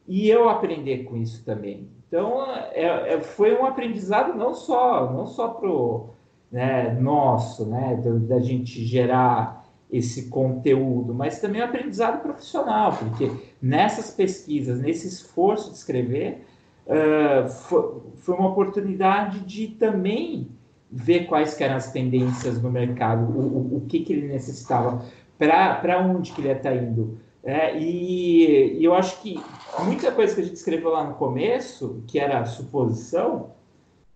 e 0.06 0.30
eu 0.30 0.48
aprender 0.48 1.04
com 1.04 1.14
isso 1.18 1.44
também? 1.44 1.90
Então, 2.06 2.42
é, 2.72 3.16
é, 3.16 3.20
foi 3.20 3.54
um 3.54 3.66
aprendizado 3.66 4.34
não 4.34 4.54
só, 4.54 5.12
não 5.12 5.26
só 5.26 5.48
pro 5.48 6.16
né, 6.50 6.96
nosso, 7.00 7.66
né, 7.66 8.00
da 8.26 8.40
gente 8.40 8.84
gerar 8.84 9.66
esse 9.90 10.28
conteúdo, 10.28 11.14
mas 11.14 11.40
também 11.40 11.62
um 11.62 11.64
aprendizado 11.64 12.20
profissional, 12.20 12.92
porque 12.96 13.30
nessas 13.60 14.10
pesquisas, 14.10 14.80
nesse 14.80 15.08
esforço 15.08 15.70
de 15.70 15.76
escrever, 15.76 16.44
uh, 16.86 17.48
foi, 17.48 18.00
foi, 18.16 18.34
uma 18.34 18.50
oportunidade 18.50 19.40
de 19.40 19.68
também 19.68 20.48
ver 20.90 21.26
quais 21.26 21.58
eram 21.60 21.76
as 21.76 21.90
tendências 21.90 22.60
no 22.62 22.70
mercado, 22.70 23.24
o, 23.32 23.40
o, 23.40 23.76
o 23.76 23.80
que, 23.88 24.00
que 24.00 24.12
ele 24.12 24.28
necessitava, 24.28 25.02
para 25.38 26.00
onde 26.00 26.32
que 26.32 26.40
ele 26.40 26.50
está 26.50 26.74
indo. 26.74 27.18
É, 27.42 27.78
e, 27.78 28.78
e, 28.78 28.84
eu 28.84 28.94
acho 28.94 29.22
que 29.22 29.40
muita 29.84 30.12
coisa 30.12 30.34
que 30.34 30.40
a 30.40 30.44
gente 30.44 30.56
escreveu 30.56 30.90
lá 30.90 31.04
no 31.04 31.14
começo, 31.14 32.02
que 32.06 32.18
era 32.18 32.44
suposição, 32.44 33.52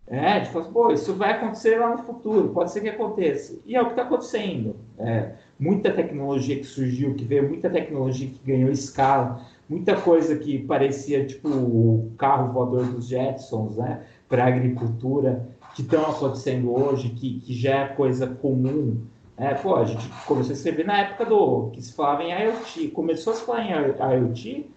é, 0.07 0.41
de 0.41 0.51
falar, 0.51 0.67
pô, 0.67 0.93
isso 0.93 1.15
vai 1.15 1.33
acontecer 1.33 1.79
lá 1.79 1.91
no 1.91 2.03
futuro, 2.03 2.49
pode 2.51 2.73
ser 2.73 2.81
que 2.81 2.89
aconteça. 2.89 3.59
E 3.65 3.77
é 3.77 3.81
o 3.81 3.87
que 3.87 3.93
está 3.93 4.03
acontecendo. 4.03 4.77
É, 4.99 5.33
muita 5.59 5.93
tecnologia 5.93 6.57
que 6.57 6.65
surgiu, 6.65 7.15
que 7.15 7.25
veio, 7.25 7.49
muita 7.49 7.71
tecnologia 7.71 8.29
que 8.29 8.41
ganhou 8.45 8.71
escala, 8.71 9.41
muita 9.69 9.97
coisa 9.97 10.37
que 10.37 10.59
parecia 10.59 11.25
tipo 11.25 11.49
o 11.49 12.13
carro 12.19 12.53
voador 12.53 12.85
dos 12.85 13.07
Jetsons, 13.07 13.77
né, 13.77 14.03
para 14.29 14.45
a 14.45 14.49
agricultura, 14.49 15.49
que 15.75 15.83
estão 15.83 16.03
acontecendo 16.03 16.75
hoje, 16.75 17.11
que, 17.11 17.41
que 17.41 17.55
já 17.55 17.85
é 17.85 17.89
coisa 17.89 18.27
comum. 18.27 19.01
É, 19.37 19.55
pô, 19.55 19.77
a 19.77 19.85
gente 19.85 20.07
começou 20.27 20.53
a 20.53 20.57
escrever 20.57 20.85
na 20.85 21.01
época 21.01 21.25
do 21.25 21.71
que 21.71 21.81
se 21.81 21.95
falava 21.95 22.23
em 22.23 22.33
IoT, 22.33 22.89
começou 22.89 23.33
a 23.33 23.37
se 23.37 23.47
falar 23.47 23.65
em 23.65 23.73
IoT, 23.73 24.71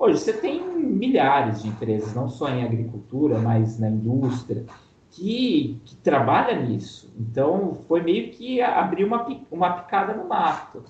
hoje 0.00 0.18
você 0.18 0.32
tem 0.32 0.64
milhares 0.78 1.62
de 1.62 1.68
empresas, 1.68 2.14
não 2.14 2.28
só 2.28 2.48
em 2.48 2.64
agricultura, 2.64 3.38
mas 3.38 3.78
na 3.78 3.90
indústria, 3.90 4.64
que, 5.10 5.80
que 5.84 5.96
trabalha 5.96 6.58
nisso. 6.58 7.12
Então, 7.18 7.78
foi 7.86 8.02
meio 8.02 8.30
que 8.30 8.62
abrir 8.62 9.04
uma, 9.04 9.26
uma 9.50 9.70
picada 9.74 10.14
no 10.14 10.26
mato. 10.26 10.82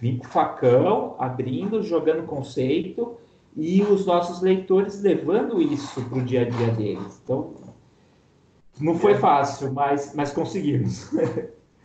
Vim 0.00 0.18
com 0.18 0.26
o 0.26 0.28
facão, 0.28 1.16
abrindo, 1.18 1.82
jogando 1.82 2.24
conceito, 2.24 3.16
e 3.56 3.82
os 3.82 4.06
nossos 4.06 4.40
leitores 4.40 5.02
levando 5.02 5.60
isso 5.60 6.02
para 6.08 6.18
o 6.18 6.22
dia 6.22 6.42
a 6.42 6.48
dia 6.48 6.68
deles. 6.68 7.20
Então, 7.22 7.54
não 8.80 8.98
foi 8.98 9.14
fácil, 9.14 9.72
mas, 9.72 10.14
mas 10.14 10.32
conseguimos. 10.32 11.10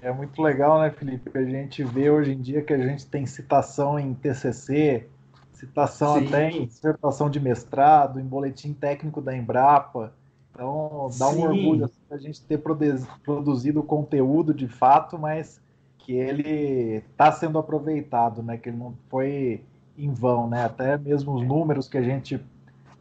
É 0.02 0.14
muito 0.14 0.42
legal, 0.42 0.80
né, 0.80 0.90
Felipe? 0.92 1.30
A 1.38 1.44
gente 1.44 1.84
vê 1.84 2.10
hoje 2.10 2.32
em 2.32 2.40
dia 2.40 2.62
que 2.62 2.72
a 2.72 2.78
gente 2.78 3.06
tem 3.06 3.26
citação 3.26 4.00
em 4.00 4.14
TCC, 4.14 5.06
citação 5.60 6.20
Sim. 6.20 6.28
até 6.28 6.50
em 6.50 6.66
dissertação 6.66 7.30
de 7.30 7.39
mestrado, 7.39 8.20
em 8.20 8.24
boletim 8.24 8.74
técnico 8.74 9.22
da 9.22 9.36
Embrapa. 9.36 10.13
Então, 10.51 11.10
dá 11.18 11.28
Sim. 11.28 11.38
um 11.38 11.42
orgulho 11.44 11.86
assim, 11.86 12.00
a 12.10 12.18
gente 12.18 12.42
ter 12.42 12.62
produzido 13.24 13.84
conteúdo 13.84 14.54
de 14.54 14.68
fato, 14.68 15.18
mas 15.20 15.62
que 15.98 16.13
ele 16.13 17.04
está 17.12 17.32
sendo 17.32 17.60
aproveitado, 17.60 18.42
né? 18.42 18.58
Que 18.58 18.70
ele 18.70 18.78
não 18.78 18.94
foi 19.10 19.62
em 19.98 20.12
vão, 20.12 20.50
né? 20.50 20.63
Até 20.63 20.98
mesmo 20.98 21.36
os 21.36 21.46
números 21.46 21.88
que 21.88 21.98
a 21.98 22.01
gente 22.01 22.42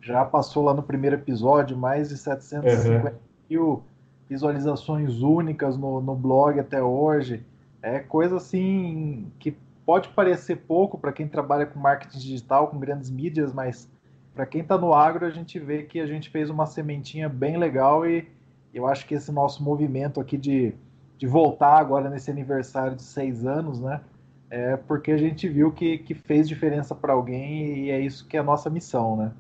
já 0.00 0.25
passou 0.25 0.65
lá 0.65 0.75
no 0.75 0.83
primeiro 0.83 1.17
episódio, 1.17 1.77
mais 1.77 2.09
de 2.09 2.17
750 2.17 3.09
uhum. 3.09 3.15
mil 3.49 3.83
visualizações 4.29 5.23
únicas 5.23 5.77
no, 5.77 6.00
no 6.00 6.15
blog 6.15 6.59
até 6.59 6.83
hoje. 6.83 7.43
É 7.81 8.00
coisa 8.00 8.37
assim 8.37 9.31
que 9.38 9.57
pode 9.88 10.11
parecer 10.11 10.57
pouco 10.57 10.99
para 10.99 11.12
quem 11.12 11.26
trabalha 11.26 11.64
com 11.64 11.80
marketing 11.80 12.18
digital, 12.18 12.68
com 12.68 12.78
grandes 12.78 13.09
mídias, 13.09 13.54
mas 13.54 13.90
para 14.35 14.45
quem 14.45 14.61
está 14.61 14.76
no 14.76 14.92
agro, 14.92 15.25
a 15.25 15.30
gente 15.30 15.59
vê 15.59 15.83
que 15.83 15.99
a 15.99 16.07
gente 16.07 16.28
fez 16.28 16.50
uma 16.50 16.66
sementinha 16.66 17.26
bem 17.26 17.57
legal 17.57 18.07
e 18.07 18.28
eu 18.75 18.87
acho 18.87 19.07
que 19.07 19.14
esse 19.14 19.33
nosso 19.33 19.64
movimento 19.64 20.21
aqui 20.21 20.37
de, 20.37 20.75
de 21.16 21.26
voltar 21.26 21.78
agora 21.78 22.11
nesse 22.11 22.30
aniversário 22.30 22.97
de 22.97 23.02
seis 23.02 23.47
anos, 23.47 23.80
né? 23.80 24.02
É 24.50 24.76
porque 24.76 25.11
a 25.11 25.16
gente 25.16 25.49
viu 25.49 25.73
que, 25.73 25.97
que 25.97 26.12
fez 26.12 26.47
diferença 26.47 26.95
para 26.95 27.14
alguém 27.14 27.87
e 27.87 27.90
é 27.90 27.99
isso 27.99 28.28
que 28.28 28.37
é 28.37 28.40
a 28.40 28.45
nossa 28.45 28.68
missão, 28.68 29.16
né? 29.16 29.33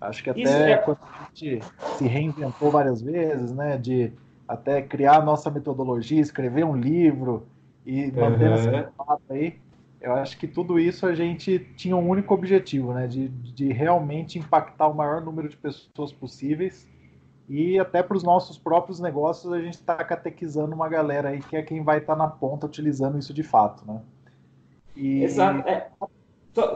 Acho 0.00 0.24
que 0.24 0.30
até 0.30 0.72
é... 0.72 0.76
quando 0.76 0.98
a 1.04 1.28
gente 1.32 1.60
se 1.96 2.04
reinventou 2.08 2.68
várias 2.68 3.00
vezes, 3.00 3.52
né? 3.52 3.78
De 3.78 4.12
até 4.48 4.82
criar 4.82 5.18
a 5.18 5.24
nossa 5.24 5.52
metodologia, 5.52 6.20
escrever 6.20 6.64
um 6.64 6.74
livro 6.74 7.46
e 7.86 8.10
manter 8.10 8.48
uhum. 8.48 8.54
essa 8.54 8.90
aí. 9.30 9.62
Eu 10.04 10.12
acho 10.12 10.36
que 10.36 10.46
tudo 10.46 10.78
isso 10.78 11.06
a 11.06 11.14
gente 11.14 11.58
tinha 11.76 11.96
um 11.96 12.06
único 12.06 12.34
objetivo, 12.34 12.92
né? 12.92 13.06
De, 13.06 13.28
de 13.28 13.72
realmente 13.72 14.38
impactar 14.38 14.86
o 14.86 14.94
maior 14.94 15.22
número 15.22 15.48
de 15.48 15.56
pessoas 15.56 16.12
possíveis 16.12 16.86
e 17.48 17.78
até 17.78 18.02
para 18.02 18.14
os 18.14 18.22
nossos 18.22 18.58
próprios 18.58 19.00
negócios 19.00 19.50
a 19.50 19.60
gente 19.60 19.74
está 19.74 19.96
catequizando 19.96 20.74
uma 20.74 20.88
galera 20.90 21.30
aí 21.30 21.40
que 21.40 21.56
é 21.56 21.62
quem 21.62 21.82
vai 21.82 21.98
estar 21.98 22.14
tá 22.14 22.18
na 22.18 22.28
ponta 22.28 22.66
utilizando 22.66 23.18
isso 23.18 23.32
de 23.32 23.42
fato, 23.42 23.82
né? 23.86 24.02
E... 24.94 25.24
Exato. 25.24 25.66
É, 25.66 25.88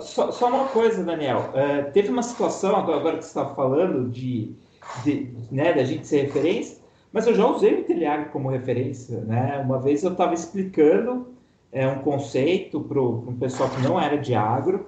só, 0.00 0.30
só, 0.32 0.48
uma 0.48 0.68
coisa, 0.68 1.04
Daniel. 1.04 1.50
É, 1.52 1.82
teve 1.82 2.08
uma 2.08 2.22
situação 2.22 2.74
agora 2.76 3.18
que 3.18 3.24
você 3.24 3.28
está 3.28 3.46
falando 3.54 4.08
de, 4.08 4.56
de, 5.04 5.34
né, 5.52 5.74
da 5.74 5.84
gente 5.84 6.06
ser 6.06 6.22
referência. 6.22 6.78
Mas 7.12 7.26
eu 7.26 7.34
já 7.34 7.46
usei 7.46 7.74
o 7.74 7.80
Inteliag 7.80 8.30
como 8.30 8.48
referência, 8.48 9.20
né? 9.20 9.58
Uma 9.58 9.78
vez 9.78 10.02
eu 10.02 10.12
estava 10.12 10.32
explicando 10.32 11.37
é, 11.72 11.86
um 11.86 11.98
conceito 11.98 12.80
para 12.80 13.00
um 13.00 13.36
pessoal 13.38 13.68
que 13.70 13.82
não 13.82 14.00
era 14.00 14.16
de 14.16 14.34
agro 14.34 14.86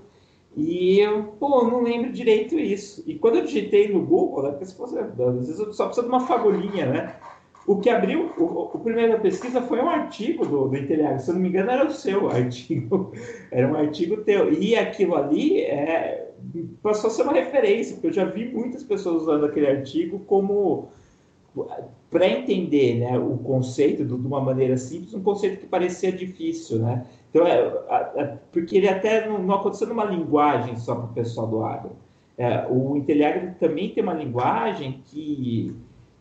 e 0.57 0.99
eu, 0.99 1.25
pô, 1.39 1.65
não 1.65 1.83
lembro 1.83 2.13
direito 2.13 2.59
isso. 2.59 3.03
E 3.07 3.15
quando 3.15 3.37
eu 3.37 3.45
digitei 3.45 3.89
no 3.89 4.05
Google, 4.05 4.43
né, 4.43 4.59
às 4.61 5.37
vezes 5.37 5.59
eu 5.59 5.73
só 5.73 5.87
preciso 5.87 6.07
de 6.07 6.13
uma 6.13 6.27
fagulhinha, 6.27 6.87
né? 6.87 7.17
O 7.67 7.79
que 7.79 7.89
abriu, 7.89 8.33
o, 8.37 8.71
o 8.75 8.79
primeiro 8.81 9.13
da 9.13 9.19
pesquisa 9.19 9.63
foi 9.63 9.81
um 9.81 9.89
artigo 9.89 10.45
do, 10.45 10.67
do 10.67 10.77
se 10.77 11.29
eu 11.29 11.35
não 11.35 11.41
me 11.41 11.49
engano 11.49 11.71
era 11.71 11.87
o 11.87 11.93
seu 11.93 12.29
artigo, 12.31 13.13
era 13.51 13.69
um 13.69 13.77
artigo 13.77 14.19
teu. 14.19 14.53
E 14.53 14.75
aquilo 14.75 15.15
ali 15.15 15.61
é, 15.61 16.33
passou 16.83 17.09
a 17.09 17.13
ser 17.13 17.23
uma 17.23 17.33
referência, 17.33 17.95
porque 17.95 18.09
eu 18.09 18.13
já 18.13 18.25
vi 18.25 18.47
muitas 18.47 18.83
pessoas 18.83 19.23
usando 19.23 19.47
aquele 19.47 19.69
artigo 19.69 20.19
como 20.21 20.89
para 22.11 22.29
entender 22.29 22.97
né, 23.01 23.19
o 23.19 23.37
conceito 23.39 24.05
de 24.05 24.13
uma 24.13 24.41
maneira 24.41 24.77
simples, 24.77 25.15
um 25.15 25.23
conceito 25.23 25.61
que 25.61 25.67
parecia 25.67 26.13
difícil, 26.13 26.79
né? 26.79 27.05
Então, 27.31 27.47
é, 27.47 28.39
porque 28.53 28.77
ele 28.77 28.89
até 28.89 29.29
não, 29.29 29.39
não 29.43 29.55
aconteceu 29.55 29.87
numa 29.87 30.05
linguagem 30.05 30.77
só 30.77 30.95
para 30.95 31.05
o 31.05 31.13
pessoal 31.13 31.47
do 31.47 31.63
agro. 31.65 31.93
É, 32.37 32.67
o 32.69 32.97
Inteliagro 32.97 33.55
também 33.61 33.91
tem 33.91 34.03
uma 34.03 34.15
linguagem 34.15 35.03
que, 35.07 35.77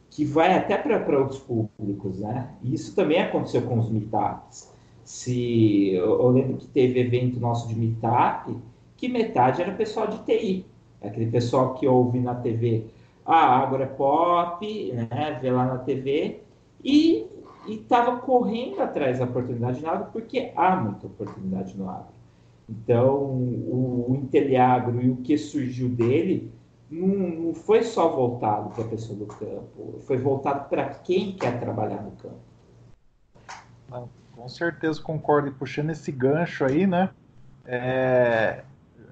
que 0.10 0.26
vai 0.26 0.54
até 0.54 0.78
para 0.78 1.20
outros 1.20 1.40
públicos, 1.40 2.20
né? 2.20 2.50
E 2.62 2.74
isso 2.74 2.96
também 2.96 3.22
aconteceu 3.22 3.62
com 3.64 3.80
os 3.80 3.90
meetups. 3.90 4.72
Se, 5.04 5.94
eu, 5.94 6.22
eu 6.22 6.30
lembro 6.30 6.58
que 6.58 6.68
teve 6.68 7.00
evento 7.00 7.40
nosso 7.40 7.68
de 7.68 7.76
meetup, 7.76 8.56
que 8.98 9.08
metade 9.08 9.62
era 9.62 9.72
pessoal 9.72 10.08
de 10.08 10.20
TI, 10.20 10.66
aquele 11.02 11.32
pessoal 11.32 11.74
que 11.76 11.88
ouve 11.88 12.20
na 12.20 12.36
TV 12.36 12.84
ah, 13.30 13.60
agro 13.60 13.84
é 13.84 13.86
pop, 13.86 14.94
né, 14.94 15.40
vê 15.42 15.52
lá 15.52 15.66
na 15.66 15.78
TV, 15.80 16.42
e 16.84 17.28
estava 17.68 18.18
correndo 18.18 18.82
atrás 18.82 19.20
da 19.20 19.26
oportunidade 19.26 19.82
no 19.82 19.90
agro, 19.90 20.08
porque 20.12 20.52
há 20.56 20.76
muita 20.76 21.08
oportunidade 21.08 21.78
no 21.78 21.90
agro. 21.90 22.20
Então, 22.68 23.16
o, 23.16 24.06
o 24.10 24.16
Inteliagro 24.16 25.02
e 25.02 25.10
o 25.10 25.18
que 25.18 25.38
surgiu 25.38 25.90
dele 25.90 26.52
não, 26.90 27.08
não 27.08 27.54
foi 27.54 27.84
só 27.84 28.10
voltado 28.10 28.70
para 28.70 28.84
a 28.84 28.88
pessoa 28.88 29.18
do 29.18 29.26
campo, 29.26 30.00
foi 30.02 30.18
voltado 30.18 30.70
para 30.70 30.86
quem 30.86 31.34
quer 31.34 31.60
trabalhar 31.60 32.02
no 32.02 32.12
campo. 32.12 32.50
Com 34.40 34.48
certeza 34.48 35.02
concordo. 35.02 35.50
E 35.50 35.52
puxando 35.52 35.90
esse 35.90 36.12
gancho 36.14 36.64
aí, 36.64 36.88
né? 36.88 37.10
É, 37.66 38.64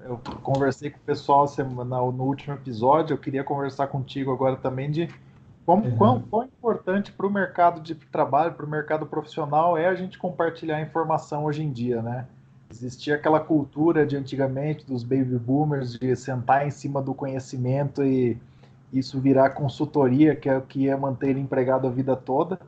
eu 0.08 0.18
conversei 0.42 0.90
com 0.90 0.96
o 0.96 1.02
pessoal 1.02 1.44
no, 1.58 2.12
no 2.12 2.24
último 2.24 2.54
episódio, 2.54 3.14
eu 3.14 3.18
queria 3.18 3.44
conversar 3.44 3.88
contigo 3.88 4.32
agora 4.32 4.56
também 4.56 4.90
de 4.90 5.08
como, 5.66 5.84
uhum. 5.84 5.96
quão, 5.96 6.20
quão 6.22 6.44
importante 6.44 7.12
para 7.12 7.26
o 7.26 7.30
mercado 7.30 7.82
de 7.82 7.94
trabalho, 7.94 8.54
para 8.54 8.64
o 8.64 8.68
mercado 8.68 9.04
profissional 9.04 9.76
é 9.76 9.86
a 9.86 9.94
gente 9.94 10.16
compartilhar 10.16 10.80
informação 10.80 11.44
hoje 11.44 11.62
em 11.62 11.70
dia, 11.70 12.00
né? 12.00 12.26
Existia 12.70 13.16
aquela 13.16 13.38
cultura 13.38 14.06
de 14.06 14.16
antigamente 14.16 14.86
dos 14.86 15.02
baby 15.02 15.38
boomers 15.38 15.98
de 15.98 16.16
sentar 16.16 16.66
em 16.66 16.70
cima 16.70 17.02
do 17.02 17.12
conhecimento 17.12 18.02
e 18.02 18.38
isso 18.90 19.20
virar 19.20 19.50
consultoria, 19.50 20.34
que 20.34 20.48
é 20.48 20.56
o 20.56 20.62
que 20.62 20.84
ia 20.84 20.96
manter 20.96 21.30
ele 21.30 21.40
empregado 21.40 21.86
a 21.86 21.90
vida 21.90 22.16
toda. 22.16 22.58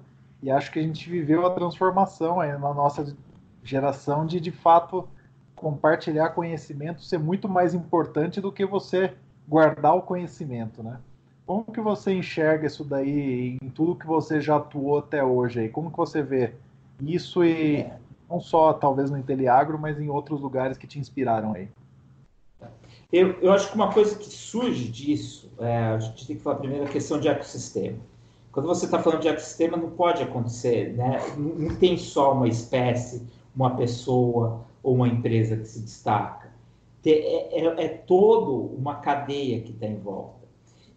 E 0.43 0.51
acho 0.51 0.71
que 0.71 0.79
a 0.79 0.83
gente 0.83 1.09
viveu 1.09 1.47
a 1.47 1.51
transformação 1.51 2.39
aí 2.39 2.53
na 2.53 2.75
nossa 2.75 3.15
geração 3.63 4.27
de, 4.27 4.41
de 4.41 4.51
fato, 4.51 5.09
compartilhar 5.61 6.31
conhecimento 6.31 7.03
ser 7.03 7.19
muito 7.19 7.47
mais 7.47 7.75
importante 7.75 8.41
do 8.41 8.51
que 8.51 8.65
você 8.65 9.13
guardar 9.47 9.95
o 9.95 10.01
conhecimento, 10.01 10.83
né? 10.83 10.99
Como 11.47 11.65
que 11.65 11.81
você 11.83 12.15
enxerga 12.15 12.67
isso 12.67 12.83
daí 12.83 13.59
em 13.61 13.69
tudo 13.69 13.95
que 13.95 14.07
você 14.07 14.41
já 14.41 14.57
atuou 14.57 14.99
até 14.99 15.23
hoje 15.23 15.61
aí? 15.61 15.69
Como 15.69 15.91
que 15.91 15.99
você 15.99 16.23
vê 16.23 16.55
isso 17.03 17.45
e 17.45 17.87
não 18.29 18.41
só 18.41 18.73
talvez 18.73 19.11
no 19.11 19.19
Inteliagro, 19.19 19.79
mas 19.79 20.01
em 20.01 20.09
outros 20.09 20.41
lugares 20.41 20.79
que 20.79 20.87
te 20.87 20.99
inspiraram 20.99 21.53
aí? 21.53 21.69
Eu, 23.13 23.33
eu 23.43 23.53
acho 23.53 23.69
que 23.69 23.75
uma 23.75 23.93
coisa 23.93 24.17
que 24.17 24.31
surge 24.31 24.89
disso, 24.89 25.53
é, 25.59 25.77
a 25.89 25.99
gente 25.99 26.27
tem 26.27 26.37
que 26.37 26.43
falar 26.43 26.57
primeiro 26.57 26.85
a 26.85 26.89
questão 26.89 27.21
de 27.21 27.29
ecossistema. 27.29 27.99
Quando 28.51 28.67
você 28.67 28.87
está 28.87 28.99
falando 29.03 29.21
de 29.21 29.29
ecossistema, 29.29 29.77
não 29.77 29.91
pode 29.91 30.23
acontecer, 30.23 30.95
né? 30.95 31.21
Não, 31.37 31.55
não 31.55 31.77
tem 31.77 31.99
só 31.99 32.33
uma 32.33 32.49
espécie, 32.49 33.27
uma 33.55 33.77
pessoa 33.77 34.65
ou 34.83 34.95
uma 34.95 35.09
empresa 35.09 35.57
que 35.57 35.67
se 35.67 35.81
destaca. 35.81 36.51
É, 37.05 37.61
é, 37.61 37.85
é 37.85 37.89
todo 37.89 38.75
uma 38.77 38.97
cadeia 38.97 39.61
que 39.61 39.73
está 39.73 39.87
em 39.87 39.99
volta. 39.99 40.41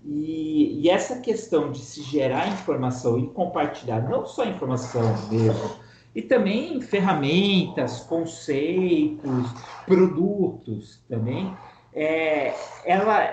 E, 0.05 0.81
e, 0.81 0.89
essa 0.89 1.19
questão 1.19 1.71
de 1.71 1.79
se 1.79 2.01
gerar 2.03 2.49
informação 2.49 3.17
e 3.17 3.27
compartilhar, 3.27 4.01
não 4.01 4.25
só 4.25 4.43
informação 4.43 5.01
mesmo, 5.31 5.71
e 6.13 6.21
também 6.21 6.81
ferramentas, 6.81 8.01
conceitos, 8.01 9.47
produtos 9.85 11.01
também, 11.07 11.55
é, 11.93 12.53
ela, 12.85 13.29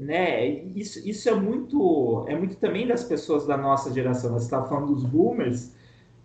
né, 0.00 0.46
isso, 0.46 1.06
isso 1.06 1.28
é 1.28 1.34
muito, 1.34 2.24
é 2.26 2.34
muito 2.36 2.56
também 2.56 2.86
das 2.86 3.04
pessoas 3.04 3.46
da 3.46 3.56
nossa 3.56 3.92
geração. 3.92 4.32
Você 4.32 4.46
estava 4.46 4.66
falando 4.66 4.94
dos 4.94 5.04
boomers, 5.04 5.72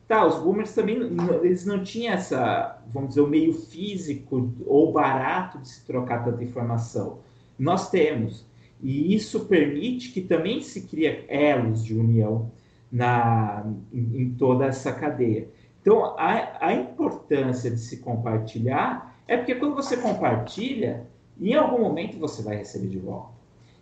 Tá, 0.10 0.25
os 0.25 0.39
boomers 0.39 0.74
também 0.74 0.98
eles 1.44 1.68
não 1.68 1.84
tinham 1.84 2.16
essa, 2.16 2.82
vamos 2.92 3.10
dizer, 3.10 3.22
o 3.22 3.28
meio 3.28 3.54
físico 3.54 4.51
ou 4.66 4.92
barato 4.92 5.60
de 5.60 5.70
se 5.70 5.86
trocar 5.86 6.25
tanta 6.25 6.44
informação. 6.44 7.20
Nós 7.60 7.92
temos. 7.92 8.44
E 8.82 9.13
isso 9.13 9.42
permite 9.42 10.12
que 10.12 10.22
também 10.22 10.62
se 10.62 10.88
cria 10.88 11.25
elos 11.28 11.86
de 11.86 11.94
união 11.94 12.51
na, 12.92 13.63
em, 13.94 14.24
em 14.24 14.34
toda 14.34 14.66
essa 14.66 14.92
cadeia. 14.92 15.48
Então, 15.80 16.18
a, 16.18 16.58
a, 16.60 16.74
importância 16.74 17.70
de 17.70 17.78
se 17.80 17.98
compartilhar 17.98 19.16
é 19.28 19.38
porque 19.38 19.54
quando 19.54 19.75
você 19.75 19.96
compartilha, 19.96 21.06
em 21.39 21.54
algum 21.54 21.82
momento 21.82 22.18
você 22.18 22.42
vai 22.42 22.56
receber 22.56 22.88
de 22.88 22.98
volta. 22.98 23.30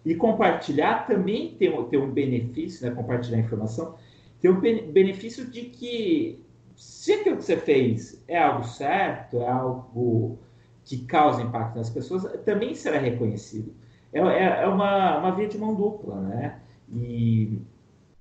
E 0.06 0.14
compartilhar 0.14 1.08
também 1.08 1.56
tem, 1.58 1.72
tem 1.86 2.00
um 2.00 2.12
benefício, 2.12 2.86
né? 2.86 2.94
compartilhar 2.94 3.40
informação, 3.40 3.96
tem 4.42 4.52
o 4.52 4.62
benefício 4.92 5.46
de 5.46 5.64
que 5.64 6.44
se 6.76 7.14
aquilo 7.14 7.38
que 7.38 7.44
você 7.44 7.58
fez 7.58 8.24
é 8.28 8.38
algo 8.38 8.64
certo, 8.64 9.42
é 9.42 9.48
algo 9.50 10.38
que 10.86 11.00
causa 11.00 11.42
impacto 11.42 11.78
nas 11.78 11.90
pessoas, 11.90 12.24
também 12.46 12.76
será 12.76 13.00
reconhecido. 13.00 13.74
É, 14.14 14.20
é, 14.20 14.64
é 14.64 14.68
uma, 14.68 15.20
uma 15.20 15.32
via 15.32 15.48
de 15.48 15.58
mão 15.58 15.76
dupla, 15.76 16.22
né? 16.22 16.60
E, 16.94 17.60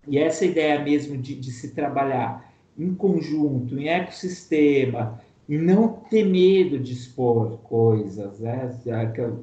e 0.09 0.19
essa 0.19 0.45
ideia 0.45 0.83
mesmo 0.83 1.17
de, 1.17 1.35
de 1.37 1.51
se 1.53 1.73
trabalhar 1.73 2.53
em 2.77 2.95
conjunto, 2.95 3.79
em 3.79 3.89
ecossistema, 3.89 5.21
e 5.49 5.57
não 5.57 5.89
ter 5.89 6.25
medo 6.25 6.79
de 6.79 6.93
expor 6.93 7.59
coisas, 7.59 8.41
né? 8.41 8.75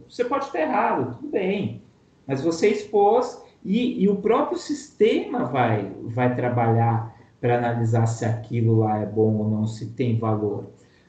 Você 0.07 0.25
pode 0.25 0.45
estar 0.45 0.59
errado, 0.59 1.15
tudo 1.15 1.29
bem, 1.29 1.81
mas 2.27 2.41
você 2.41 2.69
expôs 2.69 3.42
e, 3.65 4.03
e 4.03 4.09
o 4.09 4.17
próprio 4.17 4.57
sistema 4.57 5.45
vai, 5.45 5.91
vai 6.03 6.35
trabalhar 6.35 7.15
para 7.39 7.57
analisar 7.57 8.05
se 8.05 8.25
aquilo 8.25 8.79
lá 8.79 8.99
é 8.99 9.05
bom 9.05 9.35
ou 9.37 9.49
não, 9.49 9.65
se 9.65 9.87
tem 9.87 10.17
valor. 10.17 10.65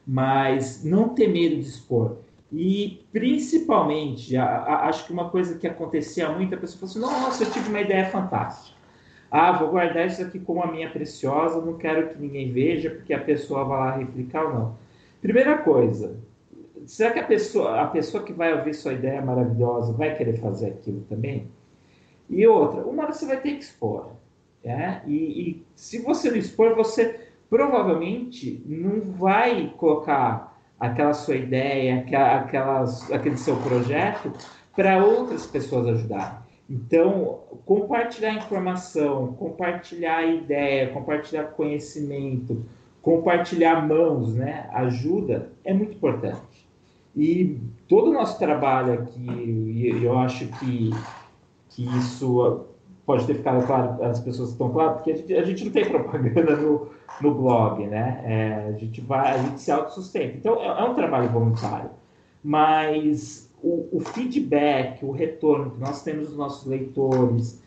Mas 0.07 0.85
não 0.85 1.09
ter 1.09 1.29
medo 1.29 1.57
de 1.57 1.63
expor. 1.69 2.19
E 2.53 3.05
principalmente, 3.13 4.37
a, 4.37 4.45
a, 4.45 4.89
acho 4.89 5.07
que 5.07 5.13
uma 5.13 5.31
coisa 5.31 5.59
que 5.59 5.67
acontecia 5.67 6.29
muito, 6.31 6.55
a 6.55 6.59
pessoa 6.59 6.89
falou 6.89 7.09
assim: 7.09 7.23
nossa, 7.23 7.45
eu 7.45 7.51
tive 7.51 7.69
uma 7.69 7.81
ideia 7.81 8.07
fantástica. 8.11 8.77
Ah, 9.31 9.53
vou 9.53 9.71
guardar 9.71 10.07
isso 10.07 10.23
aqui 10.23 10.39
como 10.39 10.63
a 10.63 10.71
minha 10.71 10.89
preciosa, 10.91 11.61
não 11.61 11.77
quero 11.77 12.11
que 12.11 12.21
ninguém 12.21 12.53
veja, 12.53 12.91
porque 12.91 13.13
a 13.13 13.21
pessoa 13.21 13.65
vai 13.65 13.79
lá 13.79 13.97
replicar 13.97 14.45
ou 14.45 14.55
não. 14.55 14.79
Primeira 15.21 15.59
coisa, 15.59 16.17
será 16.87 17.13
que 17.13 17.19
a 17.19 17.25
pessoa, 17.25 17.81
a 17.81 17.87
pessoa 17.89 18.23
que 18.23 18.33
vai 18.33 18.53
ouvir 18.57 18.75
sua 18.75 18.93
ideia 18.93 19.21
maravilhosa 19.21 19.93
vai 19.93 20.17
querer 20.17 20.37
fazer 20.39 20.69
aquilo 20.69 21.01
também? 21.09 21.49
E 22.29 22.47
outra, 22.47 22.83
uma 22.83 23.05
hora 23.05 23.13
você 23.13 23.27
vai 23.27 23.41
ter 23.41 23.53
que 23.53 23.65
expor. 23.65 24.13
Né? 24.65 25.03
E, 25.07 25.15
e 25.15 25.67
se 25.75 26.01
você 26.01 26.31
não 26.31 26.37
expor, 26.37 26.75
você 26.75 27.29
provavelmente 27.51 28.63
não 28.67 29.01
vai 29.01 29.73
colocar 29.77 30.59
aquela 30.79 31.13
sua 31.13 31.37
ideia, 31.37 32.01
aquela, 32.01 32.41
aquelas, 32.41 33.13
aquele 33.13 33.37
seu 33.37 33.57
projeto 33.59 34.33
para 34.75 35.05
outras 35.05 35.47
pessoas 35.47 35.87
ajudarem. 35.89 36.39
Então, 36.69 37.41
compartilhar 37.67 38.35
informação, 38.35 39.35
compartilhar 39.35 40.25
ideia, 40.25 40.91
compartilhar 40.91 41.45
conhecimento, 41.45 42.65
compartilhar 43.03 43.87
mãos, 43.87 44.35
né, 44.35 44.69
ajuda, 44.73 45.53
é 45.63 45.75
muito 45.75 45.95
importante. 45.95 46.67
E 47.15 47.61
todo 47.87 48.11
o 48.11 48.13
nosso 48.13 48.39
trabalho 48.39 48.95
aqui, 48.95 50.01
eu 50.03 50.19
acho 50.19 50.47
que 50.59 50.91
que 51.75 51.85
isso 51.99 52.67
pode 53.05 53.27
ter 53.27 53.35
ficado 53.35 53.67
claro 53.67 54.03
as 54.03 54.21
pessoas 54.21 54.51
estão 54.51 54.71
claras, 54.71 54.97
porque 54.97 55.13
a 55.13 55.17
gente, 55.17 55.35
a 55.35 55.43
gente, 55.45 55.65
não 55.65 55.73
tem 55.73 55.85
propaganda 55.91 56.57
no, 56.57 56.89
no 57.21 57.35
blog, 57.35 57.87
né? 57.87 58.23
É, 58.25 58.69
a 58.69 58.73
gente 58.79 59.01
vai, 59.01 59.33
a 59.33 59.39
gente 59.39 59.61
se 59.61 59.71
autossustenta. 59.71 60.37
Então 60.37 60.61
é, 60.63 60.67
é 60.67 60.85
um 60.85 60.95
trabalho 60.95 61.29
voluntário, 61.29 61.91
mas 62.43 63.51
o, 63.63 63.89
o, 63.93 64.01
feedback, 64.01 65.05
o 65.05 65.11
retorno 65.11 65.73
que 65.73 65.81
nós 65.81 66.03
temos 66.03 66.29
dos 66.29 66.37
nossos 66.37 66.67
leitores, 66.67 67.63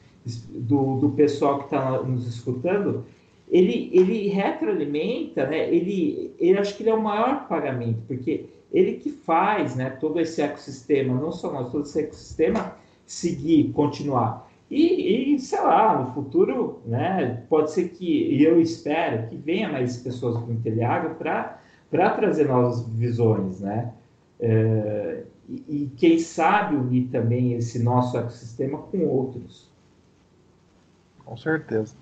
do, 0.49 0.97
do 0.97 1.09
pessoal 1.11 1.59
que 1.59 1.65
está 1.65 2.01
nos 2.01 2.27
escutando, 2.27 3.05
ele, 3.49 3.89
ele 3.93 4.27
retroalimenta, 4.27 5.45
né? 5.45 5.69
Ele, 5.73 6.33
ele 6.37 6.57
acho 6.57 6.75
que 6.75 6.83
ele 6.83 6.89
é 6.89 6.93
o 6.93 7.01
maior 7.01 7.47
pagamento, 7.47 8.01
porque 8.07 8.45
ele 8.73 8.93
que 8.93 9.09
faz, 9.09 9.75
né? 9.75 9.89
Todo 9.89 10.19
esse 10.19 10.41
ecossistema, 10.41 11.13
não 11.13 11.31
só 11.31 11.51
nós, 11.51 11.71
todo 11.71 11.83
esse 11.83 11.99
ecossistema 11.99 12.75
seguir, 13.07 13.71
continuar. 13.71 14.47
E, 14.69 15.33
e, 15.33 15.39
sei 15.39 15.61
lá, 15.61 15.97
no 15.97 16.13
futuro, 16.13 16.81
né, 16.85 17.43
pode 17.49 17.71
ser 17.71 17.89
que, 17.89 18.43
eu 18.43 18.59
espero 18.59 19.27
que 19.29 19.37
venha 19.37 19.71
mais 19.71 19.97
pessoas 19.97 20.37
com 20.43 20.51
Inteliago 20.51 21.15
para 21.15 22.09
trazer 22.09 22.47
novas 22.47 22.85
visões, 22.89 23.61
né? 23.61 23.93
É, 24.39 25.23
e, 25.47 25.63
e, 25.69 25.91
quem 25.95 26.19
sabe 26.19 26.75
unir 26.75 27.07
também 27.07 27.53
esse 27.53 27.81
nosso 27.81 28.17
ecossistema 28.17 28.77
com 28.77 29.05
outros. 29.07 29.71
Com 31.23 31.37
certeza. 31.37 31.95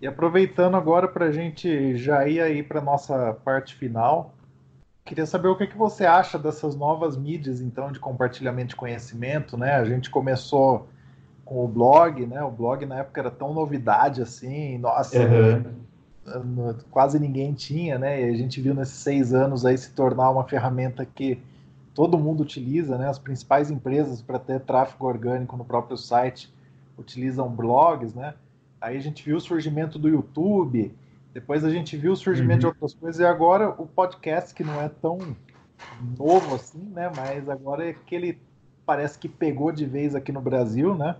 E 0.00 0.06
aproveitando 0.06 0.76
agora 0.76 1.08
para 1.08 1.26
a 1.26 1.32
gente 1.32 1.96
já 1.96 2.26
ir 2.28 2.40
aí 2.40 2.62
para 2.62 2.80
nossa 2.80 3.34
parte 3.44 3.74
final, 3.74 4.32
Queria 5.08 5.24
saber 5.24 5.48
o 5.48 5.56
que, 5.56 5.66
que 5.66 5.76
você 5.76 6.04
acha 6.04 6.38
dessas 6.38 6.76
novas 6.76 7.16
mídias, 7.16 7.62
então, 7.62 7.90
de 7.90 7.98
compartilhamento 7.98 8.68
de 8.68 8.76
conhecimento, 8.76 9.56
né? 9.56 9.76
A 9.76 9.84
gente 9.86 10.10
começou 10.10 10.86
com 11.46 11.64
o 11.64 11.66
blog, 11.66 12.26
né? 12.26 12.42
O 12.42 12.50
blog 12.50 12.84
na 12.84 12.96
época 12.96 13.18
era 13.18 13.30
tão 13.30 13.54
novidade 13.54 14.20
assim, 14.20 14.76
nossa, 14.76 15.18
uhum. 15.18 16.74
quase 16.90 17.18
ninguém 17.18 17.54
tinha, 17.54 17.98
né? 17.98 18.20
E 18.20 18.28
a 18.28 18.36
gente 18.36 18.60
viu 18.60 18.74
nesses 18.74 18.96
seis 18.96 19.32
anos 19.32 19.64
aí 19.64 19.78
se 19.78 19.92
tornar 19.92 20.28
uma 20.28 20.44
ferramenta 20.44 21.06
que 21.06 21.40
todo 21.94 22.18
mundo 22.18 22.42
utiliza, 22.42 22.98
né? 22.98 23.08
As 23.08 23.18
principais 23.18 23.70
empresas 23.70 24.20
para 24.20 24.38
ter 24.38 24.60
tráfego 24.60 25.06
orgânico 25.06 25.56
no 25.56 25.64
próprio 25.64 25.96
site 25.96 26.52
utilizam 26.98 27.48
blogs, 27.48 28.12
né? 28.12 28.34
Aí 28.78 28.98
a 28.98 29.00
gente 29.00 29.24
viu 29.24 29.38
o 29.38 29.40
surgimento 29.40 29.98
do 29.98 30.06
YouTube, 30.06 30.94
depois 31.38 31.64
a 31.64 31.70
gente 31.70 31.96
viu 31.96 32.12
o 32.12 32.16
surgimento 32.16 32.54
uhum. 32.54 32.58
de 32.58 32.66
outras 32.66 32.94
coisas 32.94 33.20
e 33.20 33.24
agora 33.24 33.68
o 33.70 33.86
podcast, 33.86 34.52
que 34.52 34.64
não 34.64 34.80
é 34.80 34.88
tão 34.88 35.18
novo 36.18 36.56
assim, 36.56 36.82
né? 36.92 37.12
Mas 37.14 37.48
agora 37.48 37.88
é 37.88 37.92
que 37.92 38.12
ele 38.12 38.40
parece 38.84 39.16
que 39.16 39.28
pegou 39.28 39.70
de 39.70 39.86
vez 39.86 40.16
aqui 40.16 40.32
no 40.32 40.40
Brasil, 40.40 40.96
né? 40.96 41.14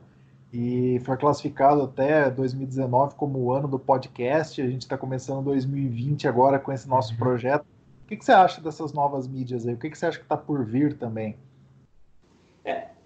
E 0.53 1.01
foi 1.05 1.17
classificado 1.17 1.83
até 1.83 2.29
2019 2.31 3.15
como 3.15 3.39
o 3.39 3.53
ano 3.53 3.69
do 3.69 3.79
podcast. 3.79 4.61
A 4.61 4.67
gente 4.67 4.83
está 4.83 4.99
começando 4.99 5.45
2020 5.45 6.27
agora 6.27 6.59
com 6.59 6.73
esse 6.73 6.89
nosso 6.89 7.13
uhum. 7.13 7.19
projeto. 7.19 7.63
O 8.05 8.09
que, 8.09 8.17
que, 8.17 8.25
você 8.25 8.33
acha 8.33 8.61
dessas 8.61 8.93
novas 8.93 9.29
mídias 9.29 9.69
aí? 9.69 9.75
O 9.75 9.79
que, 9.79 9.89
que 9.89 9.97
você 9.97 10.07
acha 10.07 10.19
que 10.19 10.25
está 10.25 10.37
por 10.37 10.65
vir 10.65 10.95
também? 10.99 11.37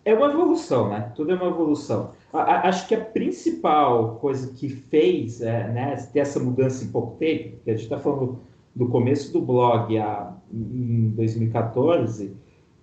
É, 0.04 0.14
uma 0.14 0.26
evolução, 0.26 0.88
né? 0.88 1.12
Tudo 1.14 1.32
é 1.32 1.34
uma 1.34 1.46
evolução. 1.46 2.10
A, 2.32 2.68
acho 2.68 2.88
que 2.88 2.94
a 2.94 3.00
principal 3.00 4.16
coisa 4.16 4.52
que 4.52 4.68
fez 4.68 5.40
é, 5.40 5.68
né, 5.68 5.96
ter 6.12 6.20
essa 6.20 6.40
mudança 6.40 6.84
em 6.84 6.88
pouco 6.88 7.16
tempo, 7.18 7.58
que 7.64 7.70
a 7.70 7.74
gente 7.74 7.84
está 7.84 7.98
falando 7.98 8.40
do 8.74 8.88
começo 8.88 9.32
do 9.32 9.40
blog 9.40 9.96
a, 9.98 10.34
em 10.52 11.10
2014, 11.10 12.34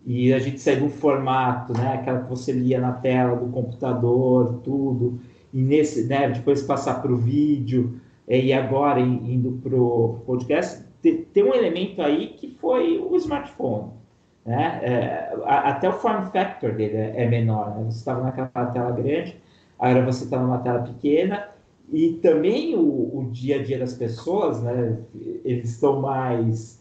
e 0.06 0.34
a 0.34 0.40
gente 0.40 0.60
saiu 0.62 0.88
do 0.88 0.90
formato, 0.90 1.74
né, 1.74 1.96
aquela 1.96 2.22
que 2.22 2.30
você 2.30 2.54
lia 2.54 2.80
na 2.80 2.94
tela 2.94 3.36
do 3.36 3.52
computador, 3.52 4.62
tudo, 4.64 5.20
e 5.54 5.62
nesse, 5.62 6.06
né, 6.06 6.30
depois 6.30 6.62
passar 6.64 7.02
para 7.02 7.12
o 7.12 7.18
vídeo, 7.18 8.00
é, 8.28 8.40
e 8.40 8.54
agora 8.54 9.02
indo 9.02 9.60
para 9.62 9.76
o 9.76 10.22
podcast, 10.26 10.84
tem 11.02 11.44
um 11.44 11.54
elemento 11.54 12.02
aí 12.02 12.28
que 12.28 12.56
foi 12.60 12.98
o 12.98 13.16
smartphone. 13.16 13.99
Né? 14.46 14.80
É, 14.84 15.34
até 15.46 15.90
o 15.90 15.94
form 15.94 16.26
factor 16.32 16.74
dele 16.74 16.98
é, 16.98 17.24
é 17.24 17.28
menor. 17.28 17.76
Né? 17.76 17.86
Você 17.86 18.00
estava 18.00 18.24
naquela 18.24 18.68
tela 18.68 18.92
grande, 18.92 19.36
agora 19.78 20.06
você 20.06 20.24
está 20.24 20.40
numa 20.40 20.60
tela 20.60 20.82
pequena, 20.82 21.50
e 21.92 22.14
também 22.22 22.76
o, 22.76 23.18
o, 23.18 23.30
dia 23.32 23.60
a 23.60 23.64
dia 23.64 23.80
das 23.80 23.94
pessoas, 23.94 24.62
né? 24.62 25.00
eles 25.44 25.72
estão 25.72 26.02
mais. 26.02 26.80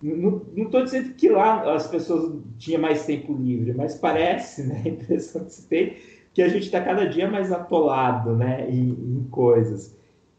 Não 0.00 0.42
estou 0.56 0.84
dizendo 0.84 1.14
que 1.14 1.28
lá 1.28 1.74
as 1.74 1.88
pessoas 1.88 2.40
tinham 2.56 2.80
mais 2.80 3.04
tempo 3.04 3.32
livre, 3.32 3.74
mas 3.74 3.96
parece, 3.96 4.64
né? 4.64 4.82
a 4.86 4.88
impressão 4.88 5.44
que 5.44 5.52
se 5.52 5.66
tem, 5.66 5.96
que 6.32 6.40
a 6.40 6.48
gente 6.48 6.66
está 6.66 6.80
cada 6.80 7.08
dia 7.08 7.28
mais 7.28 7.50
atolado 7.50 8.36
né? 8.36 8.70
em, 8.70 8.90
em 8.90 9.26
coisas. 9.28 9.96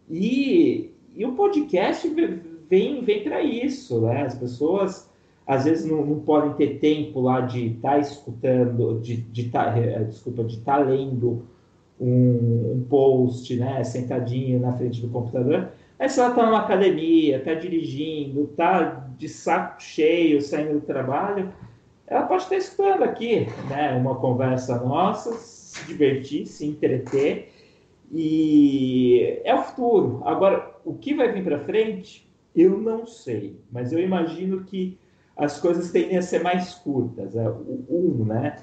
E, 0.09 0.93
e 1.13 1.25
o 1.25 1.33
podcast 1.33 2.07
vem, 2.69 3.03
vem 3.03 3.23
para 3.23 3.41
isso, 3.41 3.99
né? 3.99 4.23
As 4.23 4.35
pessoas 4.35 5.08
às 5.49 5.65
vezes 5.65 5.83
não, 5.83 6.05
não 6.05 6.19
podem 6.19 6.53
ter 6.53 6.77
tempo 6.77 7.21
lá 7.21 7.41
de 7.41 7.69
estar 7.69 7.93
tá 7.93 7.97
escutando, 7.97 8.99
de 9.01 9.25
estar, 9.33 9.73
tá, 9.73 9.79
é, 9.79 10.03
desculpa, 10.03 10.43
de 10.43 10.57
estar 10.57 10.77
tá 10.77 10.83
lendo 10.83 11.41
um, 11.99 12.75
um, 12.75 12.85
post, 12.87 13.55
né? 13.55 13.83
Sentadinho 13.83 14.59
na 14.59 14.73
frente 14.73 15.01
do 15.01 15.09
computador. 15.09 15.69
Mas 15.97 16.11
se 16.11 16.19
ela 16.19 16.29
está 16.29 16.45
numa 16.45 16.59
academia, 16.59 17.37
está 17.37 17.55
dirigindo, 17.55 18.43
está 18.43 19.07
de 19.17 19.27
saco 19.27 19.81
cheio, 19.81 20.39
saindo 20.39 20.73
do 20.73 20.81
trabalho, 20.81 21.51
ela 22.05 22.27
pode 22.27 22.43
estar 22.43 22.55
escutando 22.55 23.01
aqui, 23.01 23.47
né? 23.67 23.97
Uma 23.97 24.13
conversa 24.19 24.77
nossa, 24.83 25.33
se 25.33 25.83
divertir, 25.87 26.45
se 26.45 26.63
entreter 26.63 27.51
e 28.11 29.41
é 29.43 29.55
o 29.55 29.63
futuro. 29.63 30.21
Agora, 30.25 30.75
o 30.85 30.93
que 30.93 31.15
vai 31.15 31.31
vir 31.31 31.43
para 31.43 31.57
frente, 31.61 32.29
eu 32.55 32.77
não 32.77 33.07
sei, 33.07 33.59
mas 33.71 33.91
eu 33.91 33.99
imagino 33.99 34.63
que 34.63 34.95
as 35.39 35.59
coisas 35.59 35.91
tendem 35.91 36.17
a 36.17 36.21
ser 36.21 36.43
mais 36.43 36.75
curtas. 36.75 37.35
É, 37.35 37.49
um, 37.89 38.25
né? 38.25 38.57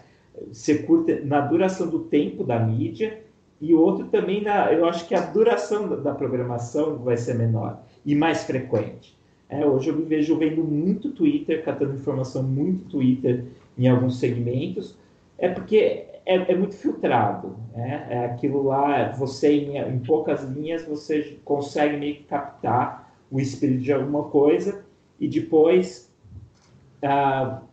Ser 0.53 0.87
curta 0.87 1.21
na 1.25 1.41
duração 1.41 1.89
do 1.89 2.01
tempo 2.01 2.45
da 2.45 2.59
mídia 2.59 3.23
e 3.61 3.73
outro 3.73 4.07
também 4.09 4.43
na, 4.43 4.71
eu 4.73 4.85
acho 4.87 5.09
que 5.09 5.15
a 5.15 5.21
duração 5.21 5.89
da, 5.89 5.97
da 5.97 6.15
programação 6.15 6.99
vai 6.99 7.17
ser 7.17 7.35
menor 7.35 7.81
e 8.05 8.15
mais 8.15 8.45
frequente. 8.45 9.17
É, 9.49 9.65
hoje 9.65 9.89
eu 9.89 9.97
me 9.97 10.05
vejo 10.05 10.37
vendo 10.37 10.63
muito 10.63 11.11
Twitter, 11.11 11.65
catando 11.65 11.95
informação 11.95 12.43
muito 12.43 12.91
Twitter 12.91 13.45
em 13.79 13.89
alguns 13.89 14.19
segmentos, 14.19 14.97
é 15.39 15.49
porque 15.49 16.07
é, 16.27 16.53
é 16.53 16.55
muito 16.55 16.75
filtrado. 16.75 17.57
Né? 17.75 18.07
É 18.11 18.25
aquilo 18.27 18.65
lá, 18.65 19.13
você 19.13 19.53
em, 19.53 19.79
em, 19.79 19.99
poucas 20.01 20.45
linhas, 20.45 20.85
você 20.85 21.39
consegue 21.45 21.97
meio 21.97 22.17
que 22.17 22.25
captar 22.25 23.15
o 23.31 23.41
espírito 23.41 23.83
de 23.83 23.93
alguma 23.93 24.25
coisa 24.25 24.85
e 25.19 25.29
depois 25.29 26.13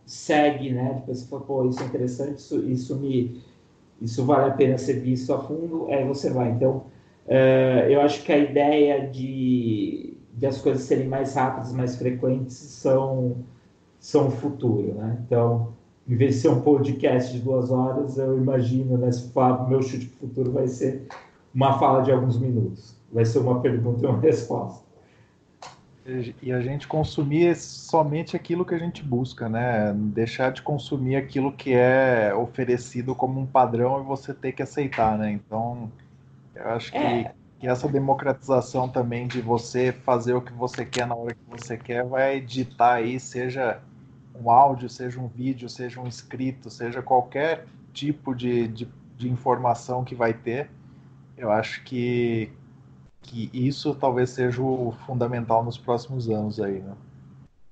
segue, 0.05 0.71
né? 0.71 0.95
Depois 0.95 1.19
você 1.19 1.27
fala, 1.27 1.41
pô, 1.43 1.69
isso 1.69 1.81
é 1.81 1.85
interessante, 1.85 2.39
isso, 2.39 2.59
isso 2.69 2.95
me... 2.97 3.41
Isso 4.01 4.25
vale 4.25 4.49
a 4.49 4.53
pena 4.53 4.77
ser 4.77 4.99
visto 4.99 5.33
a 5.33 5.39
fundo, 5.39 5.87
aí 5.89 6.05
você 6.05 6.29
vai. 6.29 6.51
Então, 6.51 6.83
uh, 7.27 7.87
eu 7.89 8.01
acho 8.01 8.23
que 8.23 8.33
a 8.33 8.37
ideia 8.37 9.07
de, 9.07 10.17
de 10.33 10.45
as 10.45 10.59
coisas 10.59 10.83
serem 10.83 11.07
mais 11.07 11.35
rápidas, 11.35 11.71
mais 11.71 11.95
frequentes, 11.95 12.55
são, 12.55 13.37
são 13.99 14.27
o 14.27 14.31
futuro, 14.31 14.95
né? 14.95 15.17
Então, 15.25 15.69
em 16.05 16.15
vez 16.15 16.35
de 16.35 16.41
ser 16.41 16.49
um 16.49 16.59
podcast 16.59 17.31
de 17.31 17.39
duas 17.39 17.71
horas, 17.71 18.17
eu 18.17 18.37
imagino, 18.37 18.97
né, 18.97 19.09
se 19.09 19.31
o 19.33 19.67
meu 19.69 19.81
chute 19.81 20.07
para 20.07 20.25
o 20.25 20.27
futuro 20.27 20.51
vai 20.51 20.67
ser 20.67 21.07
uma 21.55 21.79
fala 21.79 22.01
de 22.01 22.11
alguns 22.11 22.37
minutos. 22.37 22.95
Vai 23.11 23.23
ser 23.23 23.39
uma 23.39 23.61
pergunta 23.61 24.03
e 24.03 24.09
uma 24.09 24.19
resposta. 24.19 24.83
E 26.41 26.51
a 26.51 26.59
gente 26.59 26.85
consumir 26.85 27.55
somente 27.55 28.35
aquilo 28.35 28.65
que 28.65 28.75
a 28.75 28.77
gente 28.77 29.01
busca, 29.01 29.47
né? 29.47 29.93
Deixar 29.93 30.51
de 30.51 30.61
consumir 30.61 31.15
aquilo 31.15 31.51
que 31.51 31.73
é 31.73 32.33
oferecido 32.33 33.15
como 33.15 33.39
um 33.39 33.45
padrão 33.45 34.01
e 34.01 34.03
você 34.03 34.33
ter 34.33 34.51
que 34.51 34.61
aceitar, 34.61 35.17
né? 35.17 35.31
Então, 35.31 35.89
eu 36.53 36.67
acho 36.71 36.91
que, 36.91 36.97
é. 36.97 37.33
que 37.57 37.67
essa 37.67 37.87
democratização 37.87 38.89
também 38.89 39.27
de 39.27 39.39
você 39.39 39.93
fazer 39.93 40.33
o 40.33 40.41
que 40.41 40.51
você 40.51 40.85
quer 40.85 41.07
na 41.07 41.15
hora 41.15 41.33
que 41.33 41.49
você 41.49 41.77
quer 41.77 42.03
vai 42.03 42.35
editar 42.35 42.95
aí, 42.95 43.17
seja 43.17 43.79
um 44.35 44.51
áudio, 44.51 44.89
seja 44.89 45.21
um 45.21 45.27
vídeo, 45.27 45.69
seja 45.69 46.01
um 46.01 46.07
escrito, 46.07 46.69
seja 46.69 47.01
qualquer 47.01 47.65
tipo 47.93 48.35
de, 48.35 48.67
de, 48.67 48.87
de 49.17 49.29
informação 49.29 50.03
que 50.03 50.15
vai 50.15 50.33
ter, 50.33 50.69
eu 51.37 51.51
acho 51.51 51.83
que, 51.83 52.51
que 53.23 53.49
isso 53.53 53.95
talvez 53.95 54.29
seja 54.29 54.61
o 54.61 54.93
fundamental 55.07 55.63
nos 55.63 55.77
próximos 55.77 56.29
anos 56.29 56.59
aí, 56.59 56.79
né? 56.79 56.93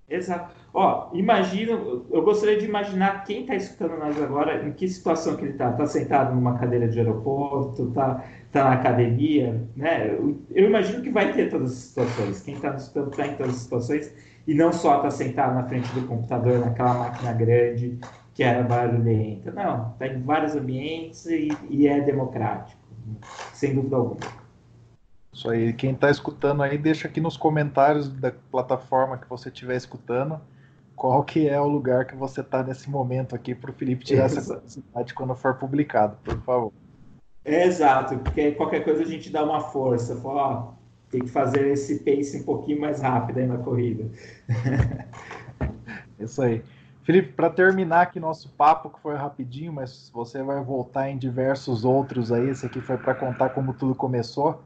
Exato. 0.10 0.54
Ó, 0.74 1.10
imagina, 1.14 1.72
eu 1.72 2.22
gostaria 2.22 2.58
de 2.58 2.66
imaginar 2.66 3.24
quem 3.24 3.42
está 3.42 3.56
escutando 3.56 3.98
nós 3.98 4.22
agora, 4.22 4.68
em 4.68 4.74
que 4.74 4.88
situação 4.88 5.36
que 5.36 5.44
ele 5.44 5.52
está. 5.52 5.72
Está 5.72 5.86
sentado 5.86 6.34
numa 6.34 6.58
cadeira 6.58 6.88
de 6.88 7.00
aeroporto, 7.00 7.90
está 7.90 8.24
tá 8.52 8.64
na 8.66 8.74
academia, 8.74 9.66
né? 9.76 10.18
Eu 10.50 10.68
imagino 10.68 11.02
que 11.02 11.10
vai 11.10 11.32
ter 11.34 11.50
todas 11.50 11.72
as 11.72 11.78
situações. 11.78 12.42
Quem 12.42 12.56
está 12.56 12.76
escutando 12.76 13.12
está 13.12 13.28
em 13.28 13.36
todas 13.36 13.56
as 13.56 13.62
situações 13.62 14.14
e 14.48 14.54
não 14.54 14.74
só 14.74 14.98
estar 14.98 15.04
tá 15.04 15.12
sentado 15.12 15.56
na 15.56 15.64
frente 15.64 15.90
do 15.94 16.08
computador, 16.08 16.60
naquela 16.60 16.94
máquina 16.94 17.34
grande 17.34 18.00
que 18.34 18.44
era 18.44 18.64
barulhenta. 18.64 19.52
Não, 19.52 19.92
está 19.92 20.08
em 20.08 20.22
vários 20.22 20.56
ambientes 20.56 21.26
e, 21.26 21.50
e, 21.70 21.88
é 21.88 22.02
democrático, 22.02 22.82
sem 23.54 23.76
dúvida 23.76 23.96
alguma. 23.98 24.41
Isso 25.34 25.50
aí, 25.50 25.74
quem 25.74 25.92
está 25.92 26.10
escutando 26.10 26.62
aí, 26.62 26.78
deixa 26.78 27.08
aqui 27.08 27.22
nos 27.22 27.38
comentários 27.38 28.10
da 28.10 28.32
plataforma 28.52 29.18
que 29.18 29.30
você 29.30 29.50
estiver 29.50 29.76
escutando 29.76 30.40
qual 31.02 31.24
que 31.24 31.50
é 31.50 31.60
o 31.60 31.68
lugar 31.68 32.06
que 32.06 32.16
você 32.16 32.42
está 32.42 32.62
nesse 32.62 32.88
momento 32.88 33.36
aqui 33.36 33.56
para 33.56 33.72
o 33.72 33.74
Felipe 33.74 34.06
tirar 34.06 34.26
Exato. 34.26 34.40
essa 34.40 34.54
curiosidade 34.54 35.14
quando 35.16 35.34
for 35.34 35.56
publicado, 35.56 36.16
por 36.24 36.40
favor. 36.44 36.72
Exato, 37.44 38.20
porque 38.20 38.52
qualquer 38.52 38.84
coisa 38.84 39.02
a 39.02 39.06
gente 39.08 39.32
dá 39.32 39.44
uma 39.44 39.62
força. 39.62 40.16
Fala, 40.18 40.42
ó, 40.44 40.74
tem 41.10 41.22
que 41.22 41.30
fazer 41.30 41.70
esse 41.70 42.00
pace 42.00 42.42
um 42.42 42.44
pouquinho 42.44 42.82
mais 42.82 43.02
rápido 43.02 43.40
aí 43.40 43.48
na 43.48 43.58
corrida. 43.58 44.12
Isso 46.20 46.40
aí. 46.42 46.62
Felipe, 47.04 47.34
para 47.34 47.50
terminar 47.50 48.02
aqui 48.02 48.20
nosso 48.20 48.48
papo, 48.50 48.92
que 48.92 49.00
foi 49.00 49.16
rapidinho, 49.16 49.74
mas 49.74 50.12
você 50.14 50.44
vai 50.44 50.64
voltar 50.64 51.10
em 51.10 51.18
diversos 51.18 51.84
outros 51.84 52.32
aí. 52.32 52.50
Esse 52.50 52.68
aqui 52.68 52.80
foi 52.80 52.98
para 52.98 53.16
contar 53.16 53.50
como 53.50 53.74
tudo 53.74 53.96
começou. 53.96 54.62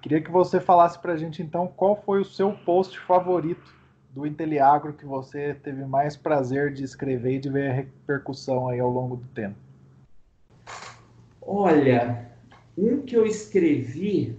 Queria 0.00 0.20
que 0.20 0.30
você 0.30 0.60
falasse 0.60 0.98
para 0.98 1.12
a 1.12 1.16
gente 1.16 1.42
então 1.42 1.68
qual 1.68 1.94
foi 1.94 2.20
o 2.20 2.24
seu 2.24 2.52
post 2.52 2.98
favorito 3.00 3.74
do 4.10 4.26
Inteliagro 4.26 4.92
que 4.92 5.04
você 5.04 5.54
teve 5.54 5.84
mais 5.84 6.16
prazer 6.16 6.72
de 6.72 6.82
escrever 6.82 7.34
e 7.34 7.38
de 7.38 7.50
ver 7.50 7.70
a 7.70 7.74
repercussão 7.74 8.68
aí 8.68 8.80
ao 8.80 8.90
longo 8.90 9.16
do 9.16 9.26
tempo. 9.28 9.56
Olha, 11.40 12.30
um 12.76 13.02
que 13.02 13.16
eu 13.16 13.26
escrevi 13.26 14.38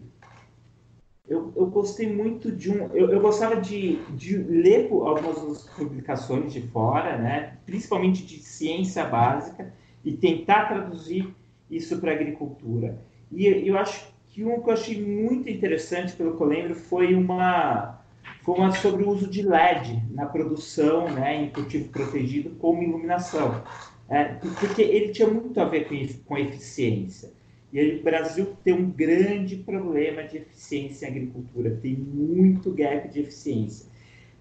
eu, 1.32 1.54
eu 1.56 1.68
gostei 1.68 2.14
muito 2.14 2.52
de 2.52 2.70
um. 2.70 2.88
Eu, 2.88 3.10
eu 3.10 3.22
gostava 3.22 3.56
de, 3.56 3.96
de 4.18 4.36
ler 4.36 4.90
algumas 4.92 5.64
publicações 5.70 6.52
de 6.52 6.62
fora, 6.62 7.18
né? 7.18 7.58
principalmente 7.66 8.26
de 8.26 8.40
ciência 8.40 9.06
básica, 9.06 9.74
e 10.04 10.12
tentar 10.12 10.66
traduzir 10.66 11.34
isso 11.70 11.98
para 12.02 12.12
a 12.12 12.16
agricultura. 12.16 13.00
E 13.32 13.48
eu 13.48 13.78
acho 13.78 14.11
que 14.32 14.46
um 14.46 14.62
que 14.62 14.70
eu 14.70 14.74
achei 14.74 15.02
muito 15.02 15.50
interessante, 15.50 16.14
pelo 16.14 16.36
que 16.36 16.42
eu 16.42 16.48
lembro, 16.48 16.74
foi 16.74 17.14
uma, 17.14 18.02
foi 18.44 18.56
uma 18.56 18.72
sobre 18.72 19.04
o 19.04 19.10
uso 19.10 19.30
de 19.30 19.42
LED 19.42 20.02
na 20.12 20.26
produção 20.26 21.10
né, 21.12 21.44
em 21.44 21.50
cultivo 21.50 21.90
protegido 21.90 22.52
como 22.52 22.82
iluminação. 22.82 23.62
É, 24.10 24.26
porque 24.60 24.82
ele 24.82 25.10
tinha 25.10 25.28
muito 25.28 25.60
a 25.60 25.66
ver 25.66 25.88
com, 25.88 25.96
com 26.26 26.38
eficiência. 26.38 27.32
E 27.72 27.80
aí, 27.80 28.00
o 28.00 28.04
Brasil 28.04 28.58
tem 28.64 28.74
um 28.74 28.90
grande 28.90 29.56
problema 29.58 30.24
de 30.24 30.38
eficiência 30.38 31.06
em 31.06 31.10
agricultura, 31.10 31.80
tem 31.82 31.96
muito 31.96 32.72
gap 32.72 33.08
de 33.08 33.22
eficiência. 33.22 33.90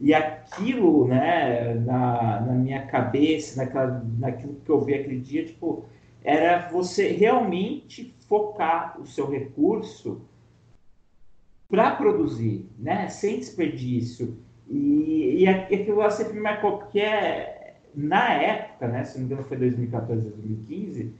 E 0.00 0.14
aquilo, 0.14 1.06
né, 1.06 1.74
na, 1.74 2.40
na 2.40 2.52
minha 2.54 2.86
cabeça, 2.86 3.62
naquela, 3.62 4.04
naquilo 4.18 4.56
que 4.64 4.70
eu 4.70 4.80
vi 4.80 4.94
aquele 4.94 5.20
dia, 5.20 5.44
tipo, 5.44 5.84
era 6.24 6.68
você 6.70 7.08
realmente 7.08 8.14
focar 8.30 8.96
o 9.00 9.06
seu 9.06 9.28
recurso 9.28 10.22
para 11.68 11.90
produzir, 11.96 12.64
né, 12.78 13.08
sem 13.08 13.40
desperdício. 13.40 14.38
E, 14.68 15.40
e 15.40 15.48
aquilo 15.48 15.96
lá 15.96 16.10
sempre 16.10 16.34
me 16.34 16.40
marcou, 16.40 16.78
porque 16.78 17.00
é, 17.00 17.74
na 17.92 18.32
época, 18.34 18.86
né, 18.86 19.02
se 19.02 19.18
não 19.18 19.26
me 19.26 19.32
engano 19.32 19.48
foi 19.48 19.56
2014, 19.56 20.28
2015, 20.30 21.12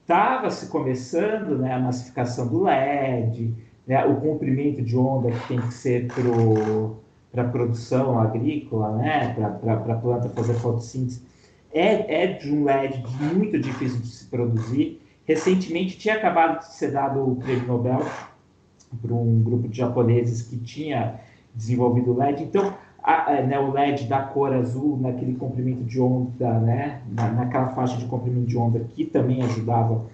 estava 0.00 0.50
se 0.50 0.68
começando 0.68 1.58
né, 1.58 1.74
a 1.74 1.78
massificação 1.78 2.48
do 2.48 2.62
LED, 2.62 3.52
né, 3.86 4.02
o 4.06 4.18
comprimento 4.18 4.80
de 4.80 4.96
onda 4.96 5.30
que 5.30 5.48
tem 5.48 5.60
que 5.60 5.74
ser 5.74 6.08
para 7.30 7.42
a 7.42 7.48
produção 7.48 8.18
agrícola, 8.18 8.96
né, 8.96 9.34
para 9.34 9.74
a 9.74 9.96
planta 9.98 10.30
fazer 10.30 10.54
fotossíntese, 10.54 11.20
é, 11.70 12.22
é 12.22 12.26
de 12.28 12.50
um 12.50 12.64
LED 12.64 13.04
muito 13.20 13.58
difícil 13.58 14.00
de 14.00 14.06
se 14.06 14.24
produzir. 14.24 15.02
Recentemente 15.26 15.98
tinha 15.98 16.14
acabado 16.14 16.60
de 16.60 16.74
ser 16.74 16.92
dado 16.92 17.20
o 17.20 17.36
prêmio 17.36 17.66
Nobel 17.66 18.00
por 19.02 19.12
um 19.12 19.42
grupo 19.42 19.68
de 19.68 19.76
japoneses 19.76 20.42
que 20.42 20.56
tinha 20.56 21.20
desenvolvido 21.54 22.12
o 22.12 22.16
LED. 22.16 22.44
Então, 22.44 22.74
a, 23.02 23.32
a, 23.32 23.42
né, 23.42 23.58
o 23.58 23.72
LED 23.72 24.04
da 24.04 24.22
cor 24.22 24.52
azul, 24.52 24.98
naquele 25.00 25.34
comprimento 25.34 25.84
de 25.84 26.00
onda, 26.00 26.58
né, 26.60 27.02
na, 27.12 27.30
naquela 27.30 27.68
faixa 27.68 27.96
de 27.96 28.04
comprimento 28.06 28.46
de 28.46 28.56
onda 28.56 28.80
que 28.80 29.04
também 29.04 29.42
ajudava 29.42 30.06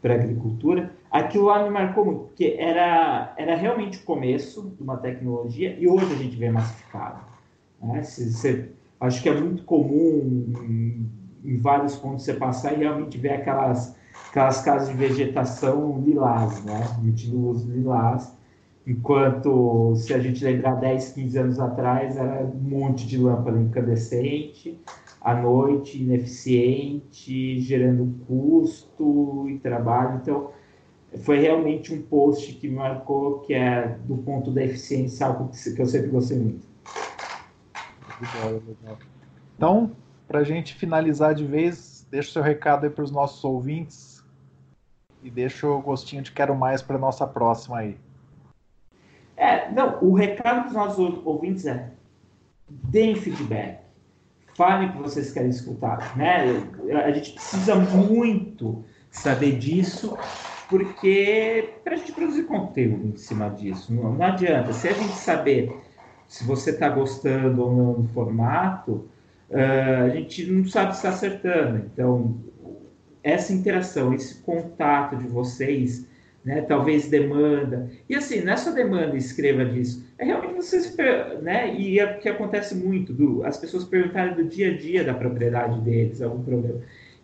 para 0.00 0.14
a 0.14 0.16
agricultura. 0.16 0.92
Aquilo 1.10 1.46
lá 1.46 1.62
me 1.62 1.70
marcou 1.70 2.04
muito, 2.04 2.20
porque 2.24 2.56
era, 2.58 3.34
era 3.36 3.56
realmente 3.56 3.98
o 3.98 4.02
começo 4.02 4.72
de 4.76 4.82
uma 4.82 4.96
tecnologia 4.96 5.76
e 5.78 5.86
hoje 5.86 6.12
a 6.12 6.16
gente 6.16 6.36
vê 6.36 6.50
massificado. 6.50 7.20
Né? 7.82 8.02
Se, 8.02 8.32
se, 8.32 8.70
acho 9.00 9.22
que 9.22 9.28
é 9.28 9.34
muito 9.34 9.64
comum 9.64 10.52
em, 10.62 11.10
em, 11.44 11.58
vários 11.58 11.96
pontos 11.96 12.24
você 12.24 12.34
passar 12.34 12.72
e 12.72 12.76
realmente 12.76 13.18
ver 13.18 13.32
aquelas, 13.32 13.96
aquelas 14.28 14.60
casas 14.62 14.88
de 14.88 14.94
vegetação 14.94 16.02
lilás, 16.04 16.62
né? 16.64 16.80
emitindo 17.00 17.38
luz 17.38 17.64
lilás, 17.64 18.36
enquanto 18.86 19.94
se 19.96 20.14
a 20.14 20.18
gente 20.18 20.44
lembrar 20.44 20.74
10, 20.74 21.12
15 21.12 21.38
anos 21.38 21.60
atrás 21.60 22.16
era 22.16 22.44
um 22.44 22.68
monte 22.68 23.06
de 23.06 23.18
lâmpada 23.18 23.60
incandescente, 23.60 24.80
à 25.20 25.34
noite, 25.34 26.00
ineficiente, 26.00 27.60
gerando 27.60 28.14
custo 28.26 29.48
e 29.48 29.58
trabalho. 29.58 30.20
Então, 30.22 30.50
foi 31.22 31.40
realmente 31.40 31.92
um 31.92 32.00
post 32.02 32.52
que 32.54 32.68
me 32.68 32.76
marcou, 32.76 33.40
que 33.40 33.52
é 33.52 33.98
do 34.04 34.16
ponto 34.18 34.50
da 34.50 34.64
eficiência, 34.64 35.26
algo 35.26 35.50
que 35.50 35.80
eu 35.80 35.86
sempre 35.86 36.08
gostei 36.08 36.38
muito. 36.38 36.66
Então, 39.56 39.92
para 40.26 40.40
a 40.40 40.44
gente 40.44 40.74
finalizar 40.74 41.34
de 41.34 41.44
vez, 41.44 41.89
deixa 42.10 42.30
o 42.30 42.32
seu 42.32 42.42
recado 42.42 42.84
aí 42.84 42.90
para 42.90 43.04
os 43.04 43.10
nossos 43.10 43.42
ouvintes 43.44 44.24
e 45.22 45.30
deixa 45.30 45.66
o 45.66 45.80
gostinho 45.80 46.22
de 46.22 46.32
quero 46.32 46.54
mais 46.54 46.82
para 46.82 46.98
nossa 46.98 47.26
próxima 47.26 47.78
aí. 47.78 47.96
É, 49.36 49.70
não, 49.70 50.02
o 50.02 50.14
recado 50.14 50.62
para 50.62 50.68
os 50.68 50.74
nossos 50.74 51.26
ouvintes 51.26 51.66
é 51.66 51.92
deem 52.68 53.16
feedback 53.16 53.80
falem 54.60 54.90
o 54.90 54.92
que 54.92 54.98
vocês 54.98 55.32
querem 55.32 55.48
escutar, 55.48 56.14
né? 56.18 56.44
A 57.02 57.10
gente 57.12 57.32
precisa 57.32 57.76
muito 57.76 58.84
saber 59.10 59.56
disso, 59.58 60.18
porque 60.68 61.76
para 61.82 61.94
a 61.94 61.96
gente 61.96 62.12
produzir 62.12 62.42
conteúdo 62.42 63.06
em 63.06 63.16
cima 63.16 63.48
disso, 63.48 63.94
não, 63.94 64.12
não 64.12 64.26
adianta. 64.26 64.70
Se 64.74 64.88
a 64.88 64.92
gente 64.92 65.14
saber 65.14 65.74
se 66.28 66.44
você 66.44 66.72
está 66.72 66.90
gostando 66.90 67.64
ou 67.64 67.74
não 67.74 67.92
do 68.02 68.08
formato, 68.08 69.08
uh, 69.50 70.04
a 70.04 70.08
gente 70.10 70.46
não 70.46 70.64
sabe 70.66 70.92
se 70.92 70.98
está 70.98 71.10
acertando. 71.10 71.84
Então, 71.92 72.38
essa 73.22 73.52
interação, 73.52 74.14
esse 74.14 74.42
contato 74.42 75.16
de 75.16 75.26
vocês 75.26 76.08
né? 76.44 76.62
Talvez 76.62 77.08
demanda. 77.08 77.90
E 78.08 78.14
assim, 78.14 78.40
não 78.40 78.52
é 78.52 78.56
só 78.56 78.70
demanda 78.72 79.16
escreva 79.16 79.64
disso. 79.64 80.06
É 80.18 80.24
realmente 80.24 80.54
vocês, 80.54 80.96
né? 81.42 81.74
E 81.74 81.98
é 81.98 82.04
o 82.04 82.18
que 82.18 82.28
acontece 82.28 82.74
muito, 82.74 83.12
do, 83.12 83.44
as 83.44 83.56
pessoas 83.58 83.84
perguntarem 83.84 84.34
do 84.34 84.44
dia 84.44 84.70
a 84.72 84.76
dia 84.76 85.04
da 85.04 85.14
propriedade 85.14 85.80
deles, 85.80 86.22
algum 86.22 86.42
problema. 86.42 86.80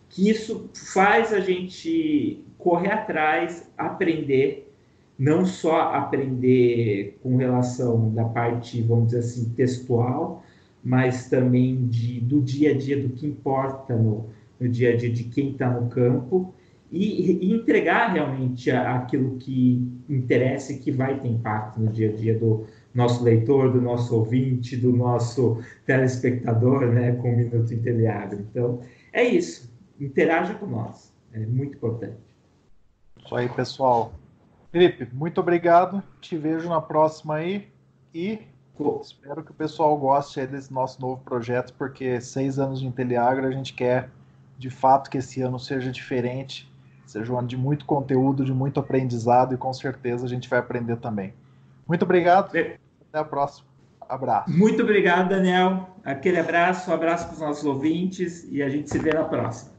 Que 0.09 0.29
isso 0.29 0.69
faz 0.73 1.33
a 1.33 1.39
gente 1.39 2.43
correr 2.57 2.91
atrás, 2.91 3.69
aprender, 3.77 4.71
não 5.17 5.45
só 5.45 5.93
aprender 5.93 7.17
com 7.21 7.37
relação 7.37 8.13
da 8.13 8.25
parte, 8.25 8.81
vamos 8.81 9.07
dizer 9.07 9.19
assim, 9.19 9.49
textual, 9.55 10.43
mas 10.87 11.27
também 11.27 11.85
de, 11.87 12.21
do 12.21 12.39
dia 12.39 12.71
a 12.71 12.77
dia, 12.77 13.01
do 13.01 13.09
que 13.09 13.27
importa 13.27 13.93
no, 13.93 14.29
no 14.57 14.69
dia 14.69 14.93
a 14.93 14.95
dia 14.95 15.11
de 15.11 15.25
quem 15.25 15.51
está 15.51 15.69
no 15.69 15.89
campo 15.89 16.53
e, 16.89 17.45
e 17.45 17.53
entregar 17.53 18.13
realmente 18.13 18.71
aquilo 18.71 19.35
que 19.35 19.85
interessa 20.07 20.71
e 20.71 20.77
que 20.77 20.89
vai 20.89 21.19
ter 21.19 21.27
impacto 21.27 21.81
no 21.81 21.91
dia 21.91 22.09
a 22.09 22.13
dia 22.13 22.39
do 22.39 22.65
nosso 22.95 23.21
leitor, 23.21 23.69
do 23.73 23.81
nosso 23.81 24.15
ouvinte, 24.15 24.77
do 24.77 24.93
nosso 24.93 25.61
telespectador, 25.85 26.87
né, 26.87 27.11
com 27.17 27.33
o 27.33 27.35
Minuto 27.35 27.73
Inteliagro. 27.73 28.39
Então, 28.39 28.79
é 29.11 29.25
isso. 29.25 29.69
Interaja 29.99 30.53
com 30.53 30.67
nós. 30.67 31.13
É 31.33 31.39
muito 31.39 31.75
importante. 31.75 32.15
Isso 33.25 33.35
aí, 33.35 33.49
pessoal. 33.49 34.13
Felipe, 34.71 35.05
muito 35.11 35.41
obrigado. 35.41 36.01
Te 36.21 36.37
vejo 36.37 36.69
na 36.69 36.79
próxima 36.79 37.35
aí. 37.35 37.67
E 38.13 38.39
espero 39.01 39.43
que 39.43 39.51
o 39.51 39.53
pessoal 39.53 39.97
goste 39.97 40.45
desse 40.45 40.71
nosso 40.73 41.01
novo 41.01 41.21
projeto, 41.23 41.73
porque 41.77 42.19
seis 42.21 42.59
anos 42.59 42.79
de 42.79 42.87
Inteliagro 42.87 43.47
a 43.47 43.51
gente 43.51 43.73
quer 43.73 44.09
de 44.57 44.69
fato 44.69 45.09
que 45.09 45.17
esse 45.17 45.41
ano 45.41 45.59
seja 45.59 45.91
diferente 45.91 46.69
Seja 47.07 47.31
um 47.31 47.39
ano 47.39 47.47
de 47.47 47.55
muito 47.55 47.85
conteúdo, 47.85 48.43
de 48.43 48.53
muito 48.53 48.81
aprendizado 48.81 49.55
e 49.55 49.57
com 49.57 49.73
certeza 49.73 50.25
a 50.25 50.29
gente 50.29 50.49
vai 50.49 50.59
aprender 50.59 50.97
também. 50.97 51.33
Muito 51.87 52.03
obrigado. 52.03 52.47
Até 52.49 52.77
a 53.13 53.23
próxima. 53.23 53.65
Abraço. 54.09 54.49
Muito 54.49 54.83
obrigado, 54.83 55.29
Daniel. 55.29 55.89
Aquele 56.03 56.39
abraço, 56.39 56.91
um 56.91 56.93
abraço 56.93 57.25
para 57.27 57.33
os 57.33 57.39
nossos 57.39 57.65
ouvintes 57.65 58.45
e 58.51 58.61
a 58.61 58.69
gente 58.69 58.89
se 58.89 58.99
vê 58.99 59.13
na 59.13 59.23
próxima. 59.23 59.76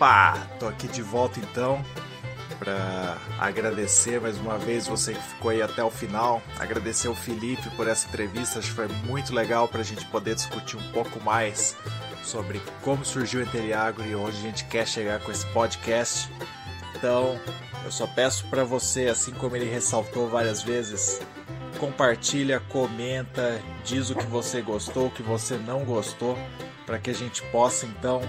Opa! 0.00 0.48
Tô 0.58 0.66
aqui 0.66 0.88
de 0.88 1.02
volta 1.02 1.38
então 1.38 1.84
para 2.58 3.18
agradecer 3.38 4.18
mais 4.18 4.38
uma 4.38 4.56
vez 4.56 4.86
você 4.86 5.12
que 5.12 5.22
ficou 5.22 5.50
aí 5.50 5.60
até 5.60 5.84
o 5.84 5.90
final. 5.90 6.40
Agradecer 6.58 7.08
ao 7.08 7.14
Felipe 7.14 7.68
por 7.76 7.86
essa 7.86 8.08
entrevista, 8.08 8.60
acho 8.60 8.68
que 8.68 8.76
foi 8.76 8.88
muito 9.04 9.34
legal 9.34 9.68
para 9.68 9.80
a 9.80 9.84
gente 9.84 10.06
poder 10.06 10.34
discutir 10.36 10.78
um 10.78 10.92
pouco 10.92 11.22
mais 11.22 11.76
sobre 12.24 12.62
como 12.80 13.04
surgiu 13.04 13.40
o 13.40 13.42
Interiagro 13.42 14.02
e 14.06 14.14
onde 14.14 14.38
a 14.38 14.40
gente 14.40 14.64
quer 14.64 14.88
chegar 14.88 15.20
com 15.20 15.30
esse 15.30 15.44
podcast. 15.48 16.30
Então, 16.96 17.38
eu 17.84 17.92
só 17.92 18.06
peço 18.06 18.46
para 18.46 18.64
você, 18.64 19.08
assim 19.08 19.32
como 19.32 19.54
ele 19.54 19.70
ressaltou 19.70 20.30
várias 20.30 20.62
vezes, 20.62 21.20
compartilha, 21.78 22.58
comenta, 22.70 23.60
diz 23.84 24.08
o 24.08 24.14
que 24.14 24.24
você 24.24 24.62
gostou, 24.62 25.08
o 25.08 25.10
que 25.10 25.22
você 25.22 25.58
não 25.58 25.84
gostou, 25.84 26.38
para 26.86 26.98
que 26.98 27.10
a 27.10 27.14
gente 27.14 27.42
possa 27.50 27.84
então 27.84 28.22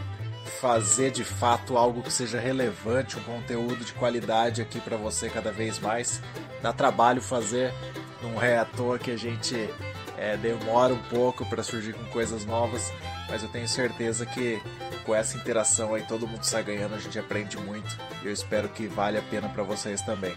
fazer 0.60 1.12
de 1.12 1.24
fato 1.24 1.78
algo 1.78 2.02
que 2.02 2.12
seja 2.12 2.40
relevante, 2.40 3.18
um 3.18 3.24
conteúdo 3.24 3.84
de 3.84 3.94
qualidade 3.94 4.62
aqui 4.62 4.80
para 4.80 4.98
você 4.98 5.30
cada 5.30 5.52
vez 5.52 5.80
mais. 5.80 6.22
Dá 6.62 6.74
trabalho 6.74 7.22
fazer, 7.22 7.74
não 8.22 8.42
é 8.42 8.58
à 8.58 8.66
toa 8.66 9.00
que 9.00 9.12
a 9.12 9.18
gente 9.18 9.70
é, 10.18 10.38
demora 10.38 10.94
um 10.94 11.02
pouco 11.04 11.46
para 11.46 11.64
surgir 11.64 11.94
com 11.94 12.04
coisas 12.06 12.46
novas, 12.46 12.92
mas 13.30 13.42
eu 13.42 13.50
tenho 13.50 13.68
certeza 13.68 14.26
que 14.26 14.62
com 15.06 15.16
essa 15.16 15.38
interação 15.38 15.96
aí 15.96 16.04
todo 16.04 16.28
mundo 16.28 16.44
sai 16.44 16.64
ganhando, 16.64 16.94
a 16.94 17.00
gente 17.00 17.18
aprende 17.18 17.58
muito 17.58 17.98
e 18.22 18.28
eu 18.28 18.32
espero 18.32 18.70
que 18.70 18.88
vale 18.88 19.18
a 19.18 19.22
pena 19.22 19.50
para 19.50 19.64
vocês 19.64 20.02
também. 20.02 20.36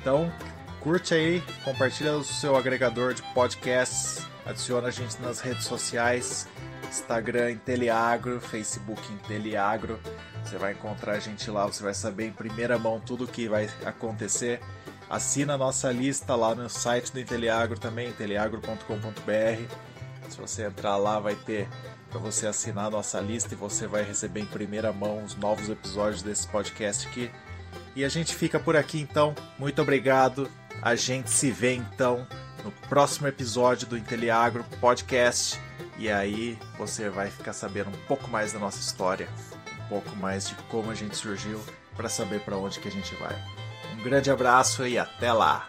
Então, 0.00 0.32
curte 0.80 1.14
aí, 1.14 1.42
compartilha 1.64 2.16
o 2.16 2.24
seu 2.24 2.56
agregador 2.56 3.14
de 3.14 3.22
podcasts, 3.34 4.26
adiciona 4.44 4.88
a 4.88 4.90
gente 4.90 5.20
nas 5.20 5.40
redes 5.40 5.64
sociais 5.64 6.48
Instagram 6.90 7.52
Inteliagro, 7.52 8.40
Facebook 8.40 9.00
Inteliagro. 9.12 9.98
Você 10.44 10.58
vai 10.58 10.72
encontrar 10.72 11.12
a 11.12 11.18
gente 11.20 11.48
lá, 11.50 11.64
você 11.64 11.82
vai 11.82 11.94
saber 11.94 12.26
em 12.26 12.32
primeira 12.32 12.76
mão 12.78 13.00
tudo 13.00 13.24
o 13.24 13.28
que 13.28 13.48
vai 13.48 13.70
acontecer. 13.86 14.60
Assina 15.08 15.54
a 15.54 15.58
nossa 15.58 15.90
lista 15.92 16.34
lá 16.34 16.54
no 16.54 16.68
site 16.68 17.12
do 17.12 17.20
Inteliagro 17.20 17.78
também, 17.78 18.08
inteliagro.com.br. 18.08 19.74
Se 20.28 20.36
você 20.36 20.66
entrar 20.66 20.96
lá, 20.96 21.18
vai 21.18 21.34
ter 21.34 21.68
para 22.10 22.18
você 22.18 22.46
assinar 22.46 22.86
a 22.86 22.90
nossa 22.90 23.20
lista 23.20 23.54
e 23.54 23.56
você 23.56 23.86
vai 23.86 24.02
receber 24.02 24.40
em 24.40 24.46
primeira 24.46 24.92
mão 24.92 25.24
os 25.24 25.36
novos 25.36 25.68
episódios 25.68 26.22
desse 26.22 26.46
podcast 26.48 27.06
aqui. 27.06 27.30
E 27.94 28.04
a 28.04 28.08
gente 28.08 28.34
fica 28.34 28.58
por 28.58 28.76
aqui 28.76 29.00
então. 29.00 29.34
Muito 29.58 29.80
obrigado. 29.80 30.50
A 30.82 30.94
gente 30.94 31.30
se 31.30 31.50
vê 31.50 31.74
então 31.74 32.26
no 32.64 32.70
próximo 32.88 33.26
episódio 33.26 33.86
do 33.86 33.96
Inteliagro 33.96 34.64
Podcast. 34.80 35.60
E 35.98 36.10
aí 36.10 36.58
você 36.78 37.08
vai 37.08 37.30
ficar 37.30 37.52
sabendo 37.52 37.90
um 37.90 38.06
pouco 38.06 38.28
mais 38.30 38.52
da 38.52 38.58
nossa 38.58 38.80
história, 38.80 39.28
um 39.84 39.88
pouco 39.88 40.16
mais 40.16 40.48
de 40.48 40.54
como 40.70 40.90
a 40.90 40.94
gente 40.94 41.16
surgiu, 41.16 41.60
para 41.96 42.08
saber 42.08 42.40
para 42.40 42.56
onde 42.56 42.80
que 42.80 42.88
a 42.88 42.92
gente 42.92 43.14
vai. 43.16 43.36
Um 43.94 44.02
grande 44.02 44.30
abraço 44.30 44.86
e 44.86 44.98
até 44.98 45.32
lá! 45.32 45.68